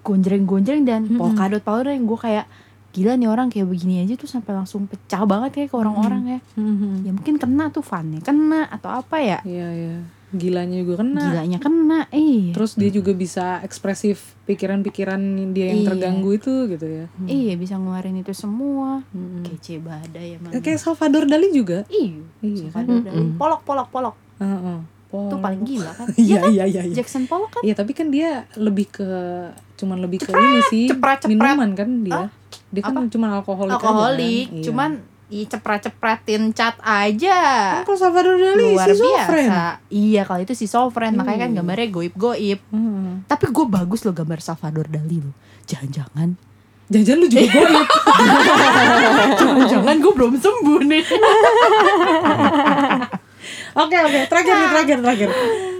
[0.00, 2.46] gonjreng-gonjreng dan polkadot powder yang gue kayak
[2.90, 6.40] gila nih orang kayak begini aja tuh sampai langsung pecah banget kayak ke orang-orang ya.
[6.54, 7.06] Mhm.
[7.06, 9.38] Ya mungkin kena tuh funnya kena atau apa ya?
[9.42, 9.96] Iya, iya.
[10.30, 11.22] Gilanya juga kena.
[11.26, 12.54] Gilanya kena, eh.
[12.54, 15.18] Terus dia juga bisa ekspresif pikiran-pikiran
[15.50, 15.88] dia yang Iya.
[15.90, 17.06] terganggu itu gitu ya.
[17.24, 19.02] Iya bisa ngeluarin itu semua.
[19.10, 19.42] Mm-mm.
[19.42, 20.54] Kece badai emang.
[20.56, 21.82] Kayak Salvador Dali juga.
[21.86, 22.22] Iya.
[22.40, 22.86] Iya kan?
[22.86, 23.24] Salvador Dali.
[23.34, 24.14] Polok polok polok.
[24.38, 24.78] Heeh.
[25.10, 26.06] Itu paling gila kan?
[26.16, 26.50] Iya kan?
[26.52, 26.80] iya iya.
[26.86, 26.94] iya.
[26.94, 27.62] Jackson Pollock kan?
[27.66, 29.10] Iya tapi kan dia lebih ke
[29.74, 31.30] cuman lebih ke ini sih cepret, cepret.
[31.34, 32.30] minuman kan dia.
[32.70, 33.10] Dia kan Apa?
[33.10, 33.74] cuman alkoholik.
[33.74, 34.62] aja Alkoholik, kan.
[34.62, 34.90] Cuman
[35.30, 37.38] cepret-cepretin cat aja.
[37.78, 39.64] kan kalau Salvador Dali luar si biasa.
[39.86, 41.56] Iya, kalau itu si Sofren, makanya kan Iya.
[41.62, 42.58] gambarnya goib-goib.
[42.60, 43.10] Heeh.
[43.24, 45.34] Tapi gue bagus loh gambar Salvador Dali loh.
[45.64, 46.34] Jangan-jangan.
[46.90, 47.86] Jangan-jangan lu juga goib.
[49.40, 51.04] Jangan-jangan gue belum sembuh nih.
[53.70, 55.28] Oke oke terakhir nih terakhir terakhir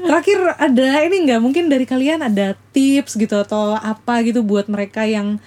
[0.01, 5.05] terakhir ada ini nggak mungkin dari kalian ada tips gitu atau apa gitu buat mereka
[5.05, 5.43] yang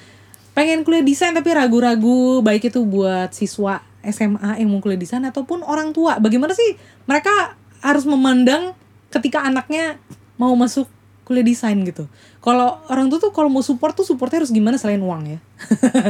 [0.51, 3.79] pengen kuliah desain tapi ragu-ragu baik itu buat siswa
[4.11, 6.19] SMA yang mau kuliah desain ataupun orang tua.
[6.19, 6.75] Bagaimana sih
[7.07, 8.75] mereka harus memandang
[9.09, 9.99] ketika anaknya
[10.35, 10.85] mau masuk
[11.23, 12.11] kuliah desain gitu?
[12.43, 15.39] Kalau orang tua tuh kalau mau support tuh supportnya harus gimana selain uang ya?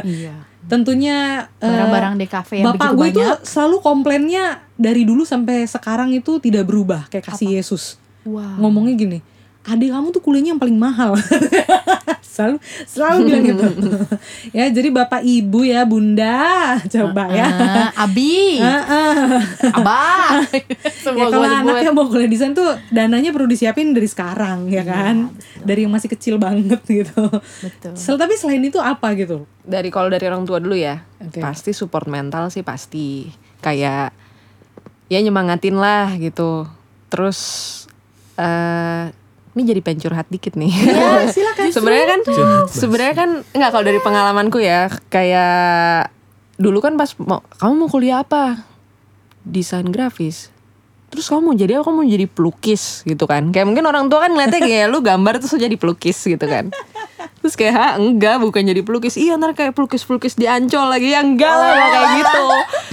[0.03, 0.35] Iya.
[0.63, 6.39] tentunya eh, Barang-barang DKV yang bapak gue itu selalu komplainnya dari dulu sampai sekarang itu
[6.39, 7.11] tidak berubah.
[7.11, 7.99] Kayak kasih Yesus.
[8.23, 8.55] Wow.
[8.63, 9.19] ngomongnya gini
[9.65, 11.15] adik kamu tuh kuliahnya yang paling mahal
[12.25, 13.63] selalu selalu bilang gitu
[14.57, 19.39] ya jadi bapak ibu ya bunda coba ya Ah, Abi, Ah, ah.
[19.71, 20.41] Abah.
[21.05, 25.29] ya kalau anaknya mau kuliah desain tuh dananya perlu disiapin dari sekarang ya kan
[25.61, 27.23] dari yang masih kecil banget gitu
[27.61, 27.93] Betul.
[27.93, 32.03] Sel- tapi selain itu apa gitu Dari kalau dari orang tua dulu ya, pasti support
[32.05, 33.31] mental sih pasti.
[33.59, 34.11] Kayak
[35.07, 36.67] ya nyemangatin lah gitu.
[37.07, 37.39] Terus
[38.35, 39.07] eh
[39.53, 40.73] ini jadi pengen curhat dikit nih.
[40.73, 41.69] ya silakan.
[41.69, 42.19] Sebenarnya kan
[42.69, 46.09] sebenarnya kan enggak kalau dari pengalamanku ya kayak
[46.57, 48.65] dulu kan pas mau kamu mau kuliah apa?
[49.45, 50.49] Desain grafis.
[51.13, 53.53] Terus kamu mau jadi apa kamu mau jadi pelukis gitu kan.
[53.53, 56.73] Kayak mungkin orang tua kan ngeliatnya kayak lu gambar terus jadi pelukis gitu kan.
[57.45, 59.21] Terus kayak ha enggak bukan jadi pelukis.
[59.21, 61.13] Iya ntar kayak pelukis pelukis di ancol lagi.
[61.13, 62.41] Ya enggak lah nggak kayak gitu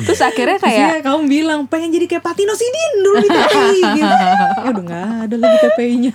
[0.07, 3.81] terus akhirnya kayak Terus ya, kamu bilang pengen jadi kayak Patino Sidin dulu di TPI
[3.97, 4.15] gitu.
[4.61, 6.15] Ya udah nggak ada lagi TPI-nya.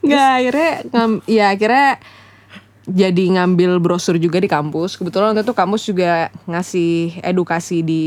[0.00, 1.88] Nggak akhirnya ngam, ya akhirnya
[2.90, 4.98] jadi ngambil brosur juga di kampus.
[4.98, 8.04] Kebetulan waktu itu kampus juga ngasih edukasi di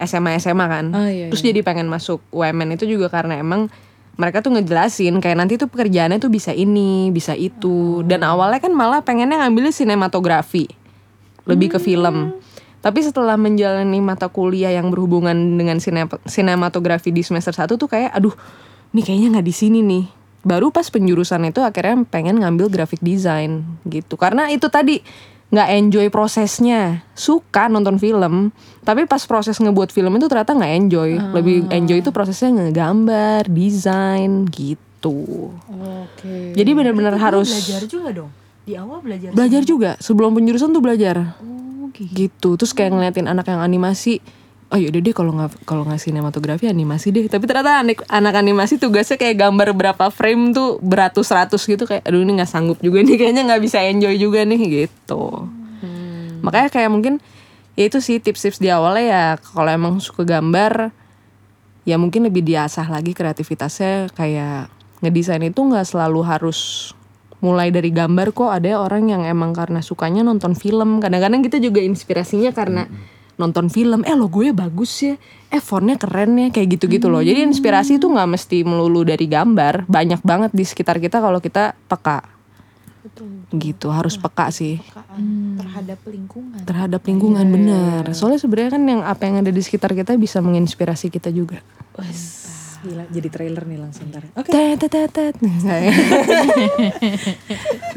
[0.00, 0.86] SMA SMA kan.
[0.92, 3.68] Oh, iya, Terus jadi pengen masuk UMN itu juga karena emang
[4.16, 8.00] mereka tuh ngejelasin kayak nanti tuh pekerjaannya tuh bisa ini, bisa itu.
[8.08, 10.64] Dan awalnya kan malah pengennya ngambilnya sinematografi.
[11.46, 12.32] Lebih ke film.
[12.86, 18.14] Tapi setelah menjalani mata kuliah yang berhubungan dengan sine- sinematografi di semester 1 tuh kayak
[18.14, 18.30] aduh,
[18.94, 20.06] nih kayaknya nggak di sini nih.
[20.46, 24.14] Baru pas penjurusan itu akhirnya pengen ngambil graphic design gitu.
[24.14, 25.02] Karena itu tadi
[25.50, 27.02] nggak enjoy prosesnya.
[27.18, 28.54] Suka nonton film,
[28.86, 31.10] tapi pas proses ngebuat film itu ternyata nggak enjoy.
[31.34, 35.50] Lebih enjoy itu prosesnya ngegambar, desain gitu.
[35.66, 36.54] Oke.
[36.54, 38.30] Jadi benar-benar harus belajar juga dong.
[38.62, 39.30] Di awal belajar.
[39.34, 41.65] belajar juga sebelum penjurusan tuh belajar Oh,
[41.96, 42.28] gitu.
[42.28, 42.48] gitu.
[42.60, 44.20] Terus kayak ngeliatin anak yang animasi
[44.66, 47.26] oh yaudah deh kalau nggak kalau nggak sinematografi animasi deh.
[47.30, 52.22] Tapi ternyata anak anak animasi tugasnya kayak gambar berapa frame tuh beratus-ratus gitu kayak aduh
[52.22, 55.46] ini nggak sanggup juga nih kayaknya nggak bisa enjoy juga nih gitu.
[56.42, 57.18] Makanya kayak mungkin
[57.76, 60.90] ya itu sih tips-tips di awalnya ya kalau emang suka gambar
[61.86, 64.72] ya mungkin lebih diasah lagi kreativitasnya kayak
[65.04, 66.90] ngedesain itu nggak selalu harus
[67.40, 70.98] mulai dari gambar kok ada orang yang emang karena sukanya nonton film.
[70.98, 72.88] Kadang-kadang kita juga inspirasinya karena
[73.36, 74.04] nonton film.
[74.08, 75.14] Eh lo gue bagus ya.
[75.52, 77.20] Eh fontnya keren ya kayak gitu-gitu loh.
[77.20, 79.84] Jadi inspirasi itu nggak mesti melulu dari gambar.
[79.86, 82.24] Banyak banget di sekitar kita kalau kita peka.
[83.54, 84.82] Gitu harus peka sih.
[85.56, 86.60] Terhadap lingkungan.
[86.66, 91.08] terhadap lingkungan bener soalnya sebenarnya kan yang apa yang ada di sekitar kita bisa menginspirasi
[91.08, 91.62] kita juga.
[91.96, 92.45] Wes,
[92.86, 94.22] gila jadi trailer nih langsung ntar.
[94.38, 94.78] Oke.
[94.78, 95.34] Tet.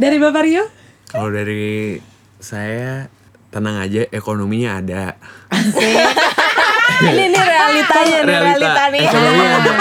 [0.02, 0.66] Dari Bapak Rio?
[1.10, 1.98] Kalau dari
[2.38, 3.10] saya
[3.50, 5.18] tenang aja ekonominya ada.
[7.00, 9.72] ini nih realitanya nih realita nih Ekonominya ada.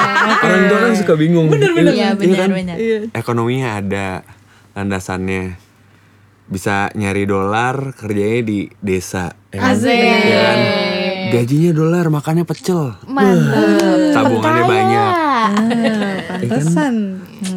[0.41, 1.47] Orang tua kan suka bingung.
[1.53, 1.93] Bener bener.
[1.93, 2.77] Iya benar benar.
[3.13, 4.07] Ekonominya ada
[4.73, 5.61] landasannya.
[6.49, 9.37] Bisa nyari dolar kerjanya di desa.
[9.53, 9.77] Ya kan?
[9.77, 10.01] Asik.
[10.01, 10.59] Ya kan?
[11.29, 12.97] Gajinya dolar makannya pecel.
[13.05, 14.15] Mantap.
[14.15, 15.13] Tabungannya banyak.
[15.13, 15.51] Ah,
[16.35, 16.95] pantesan.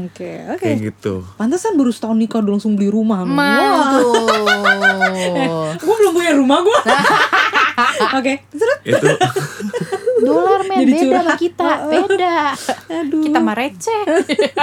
[0.05, 0.61] Oke, oke.
[0.61, 1.25] Kayak gitu.
[1.35, 3.23] Pantesan baru setahun nikah udah langsung beli rumah.
[3.23, 4.13] Mantul.
[5.81, 6.79] gue belum punya rumah gue.
[8.13, 9.07] Oke, terus Itu
[10.27, 11.23] Dolar men Jadi beda curhat.
[11.25, 12.37] sama kita, beda.
[12.93, 13.23] aduh.
[13.25, 14.01] Kita mah receh.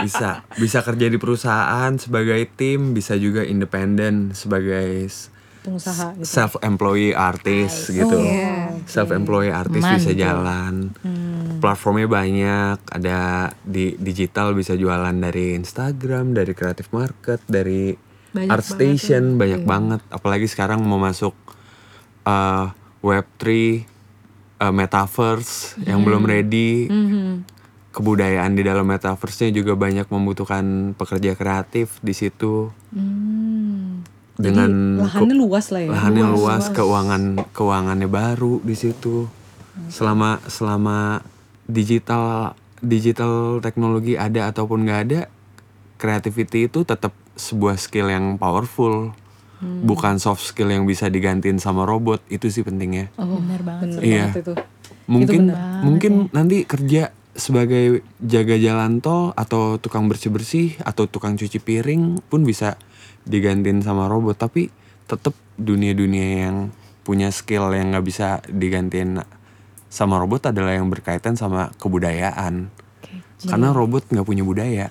[0.06, 5.10] bisa bisa kerja di perusahaan sebagai tim, bisa juga independen sebagai
[5.68, 6.24] pengusaha gitu.
[6.24, 8.16] self employee artis gitu.
[8.88, 10.96] Self employee artis bisa jalan.
[11.60, 17.92] Platformnya banyak, ada di digital bisa jualan dari Instagram, dari Creative Market, dari
[18.48, 20.00] Art Station banyak banget.
[20.08, 21.34] Apalagi sekarang mau masuk
[22.24, 22.70] uh,
[23.02, 23.44] Web3,
[24.62, 26.86] uh, Metaverse yang belum ready.
[27.88, 32.70] Kebudayaan di dalam Metaverse-nya juga banyak membutuhkan pekerja kreatif di situ.
[34.38, 35.90] Dengan Lahannya luas lah ya.
[35.90, 39.26] lahannya luas, keuangan keuangannya baru di situ
[39.88, 41.22] selama selama
[41.64, 45.20] digital digital teknologi ada ataupun nggak ada
[45.96, 49.10] creativity itu tetap sebuah skill yang powerful
[49.60, 53.82] bukan soft skill yang bisa digantiin sama robot itu sih pentingnya Oh, Benar banget.
[53.84, 54.24] bener Iya.
[54.24, 54.54] banget itu.
[55.08, 57.84] mungkin benar mungkin nanti kerja sebagai
[58.18, 62.78] jaga jalan tol atau tukang bersih bersih atau tukang cuci piring pun bisa
[63.28, 64.72] digantiin sama robot tapi
[65.04, 66.56] tetap dunia dunia yang
[67.04, 69.20] punya skill yang nggak bisa digantiin
[69.88, 72.68] sama robot adalah yang berkaitan sama kebudayaan
[73.44, 74.88] karena robot nggak punya budaya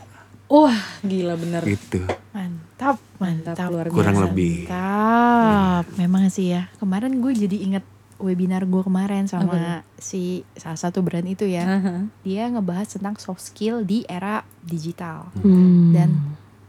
[0.48, 1.60] Wah, gila bener.
[1.68, 3.58] gitu Mantap, mantap.
[3.58, 4.26] Mantap, luar kurang biasa.
[4.30, 5.86] lebih Mantap.
[5.98, 6.70] Memang sih ya.
[6.78, 7.86] Kemarin gue jadi inget
[8.22, 11.66] webinar gue kemarin sama si salah satu brand itu ya.
[11.66, 11.96] Aha.
[12.22, 15.34] Dia ngebahas tentang soft skill di era digital.
[15.42, 15.90] Hmm.
[15.90, 16.10] Dan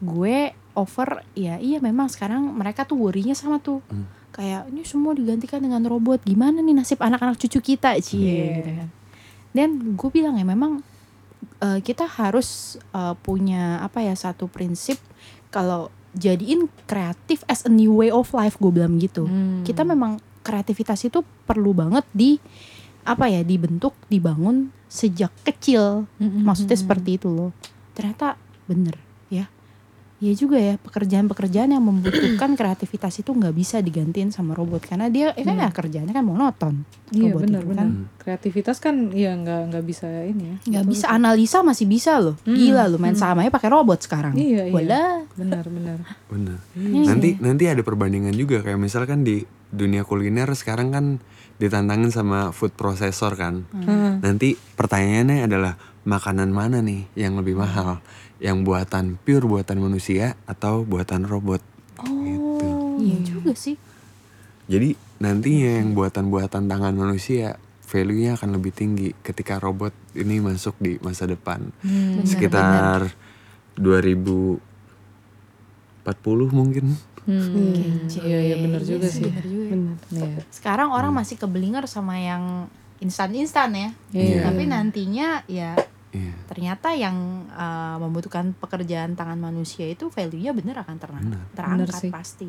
[0.00, 3.82] gue over ya iya memang sekarang mereka tuh worry-nya sama tuh.
[4.30, 6.22] Kayak ini semua digantikan dengan robot.
[6.22, 8.46] Gimana nih nasib anak-anak cucu kita, Cie Iya.
[8.62, 8.88] gitu kan.
[9.50, 9.68] Dan
[9.98, 10.86] gue bilang ya memang
[11.58, 15.02] eh, kita harus eh, punya apa ya satu prinsip
[15.50, 19.26] kalau jadiin kreatif as a new way of life gue bilang gitu.
[19.26, 19.66] Hmm.
[19.66, 22.38] Kita memang kreativitas itu perlu banget di
[23.08, 26.04] apa ya dibentuk, dibangun sejak kecil.
[26.20, 26.44] Mm-mm.
[26.44, 27.52] Maksudnya seperti itu loh.
[27.96, 28.36] Ternyata
[28.68, 29.07] bener
[30.18, 30.26] ya.
[30.28, 35.30] Ya juga ya pekerjaan-pekerjaan yang membutuhkan kreativitas itu nggak bisa digantiin sama robot karena dia
[35.32, 36.82] eh, kan ya kerjanya kan monoton.
[37.14, 37.86] Iya benar itu benar.
[38.18, 40.56] Kreativitas kan ya nggak nggak bisa ini ya.
[40.68, 44.68] nggak bisa analisa masih bisa loh gila loh main sama aja pakai robot sekarang Iya,
[44.68, 44.74] iya.
[44.74, 45.04] Wala.
[45.38, 45.98] Benar benar.
[46.32, 46.58] Bener.
[46.76, 47.14] Iya.
[47.14, 51.06] Nanti nanti ada perbandingan juga kayak misalkan di dunia kuliner sekarang kan
[51.56, 53.64] ditantangin sama food processor kan.
[53.72, 54.22] Heeh.
[54.22, 58.00] Nanti pertanyaannya adalah makanan mana nih yang lebih mahal?
[58.38, 61.58] Yang buatan pure buatan manusia atau buatan robot?
[61.98, 62.66] Gitu.
[63.00, 63.74] iya juga sih
[64.66, 71.00] Jadi nantinya yang buatan-buatan tangan manusia value-nya akan lebih tinggi ketika robot ini masuk di
[71.00, 71.72] masa depan.
[71.80, 73.00] Benar, Sekitar
[73.74, 74.60] 2040
[76.50, 76.94] mungkin.
[77.24, 78.04] Hmm.
[78.04, 78.20] Kece.
[78.22, 79.24] Iya iya benar juga Iya sih.
[79.26, 79.66] benar juga.
[79.68, 79.96] Bener.
[80.08, 80.40] Iya.
[80.48, 82.68] sekarang orang masih keblinger sama yang
[82.98, 84.42] instan-instan ya Iya.
[84.44, 85.76] tapi nantinya ya
[86.08, 86.32] Iya.
[86.48, 87.16] ternyata yang
[87.52, 91.44] uh, membutuhkan pekerjaan tangan manusia itu value-nya bener akan ter- Benar.
[91.52, 92.10] terangkat Bener sih.
[92.10, 92.48] pasti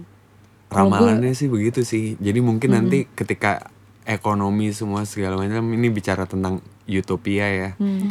[0.70, 2.14] Ramalannya sih begitu sih.
[2.22, 3.74] Jadi mungkin nanti ketika
[4.06, 7.70] ekonomi semua segala macam ini bicara tentang utopia ya.
[7.82, 8.06] Hmm.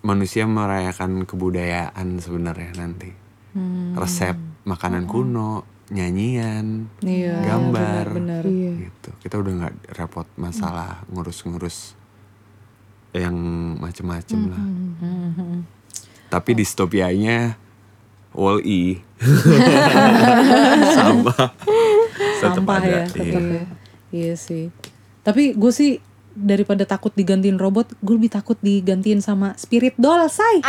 [0.00, 3.12] Manusia merayakan kebudayaan sebenarnya nanti.
[3.52, 3.92] Hmm.
[3.92, 7.44] Resep makanan kuno, nyanyian, Iya.
[7.44, 8.06] gambar.
[8.16, 8.44] Benar.
[8.48, 8.88] Iya.
[8.88, 9.10] gitu.
[9.20, 11.92] Kita udah nggak repot masalah ngurus-ngurus
[13.12, 13.36] yang
[13.76, 14.58] macem-macem lah.
[14.58, 15.62] Hmm.
[16.26, 17.56] Tapi distopianya
[18.32, 19.00] wall E
[20.96, 21.52] sama
[22.40, 22.88] tetap Sampah ada.
[22.88, 23.38] ya, Iya.
[23.38, 23.64] ya.
[24.08, 24.72] Iya sih.
[25.20, 26.00] Tapi gue sih
[26.32, 30.60] daripada takut digantiin robot, gue lebih takut digantiin sama spirit doll, say.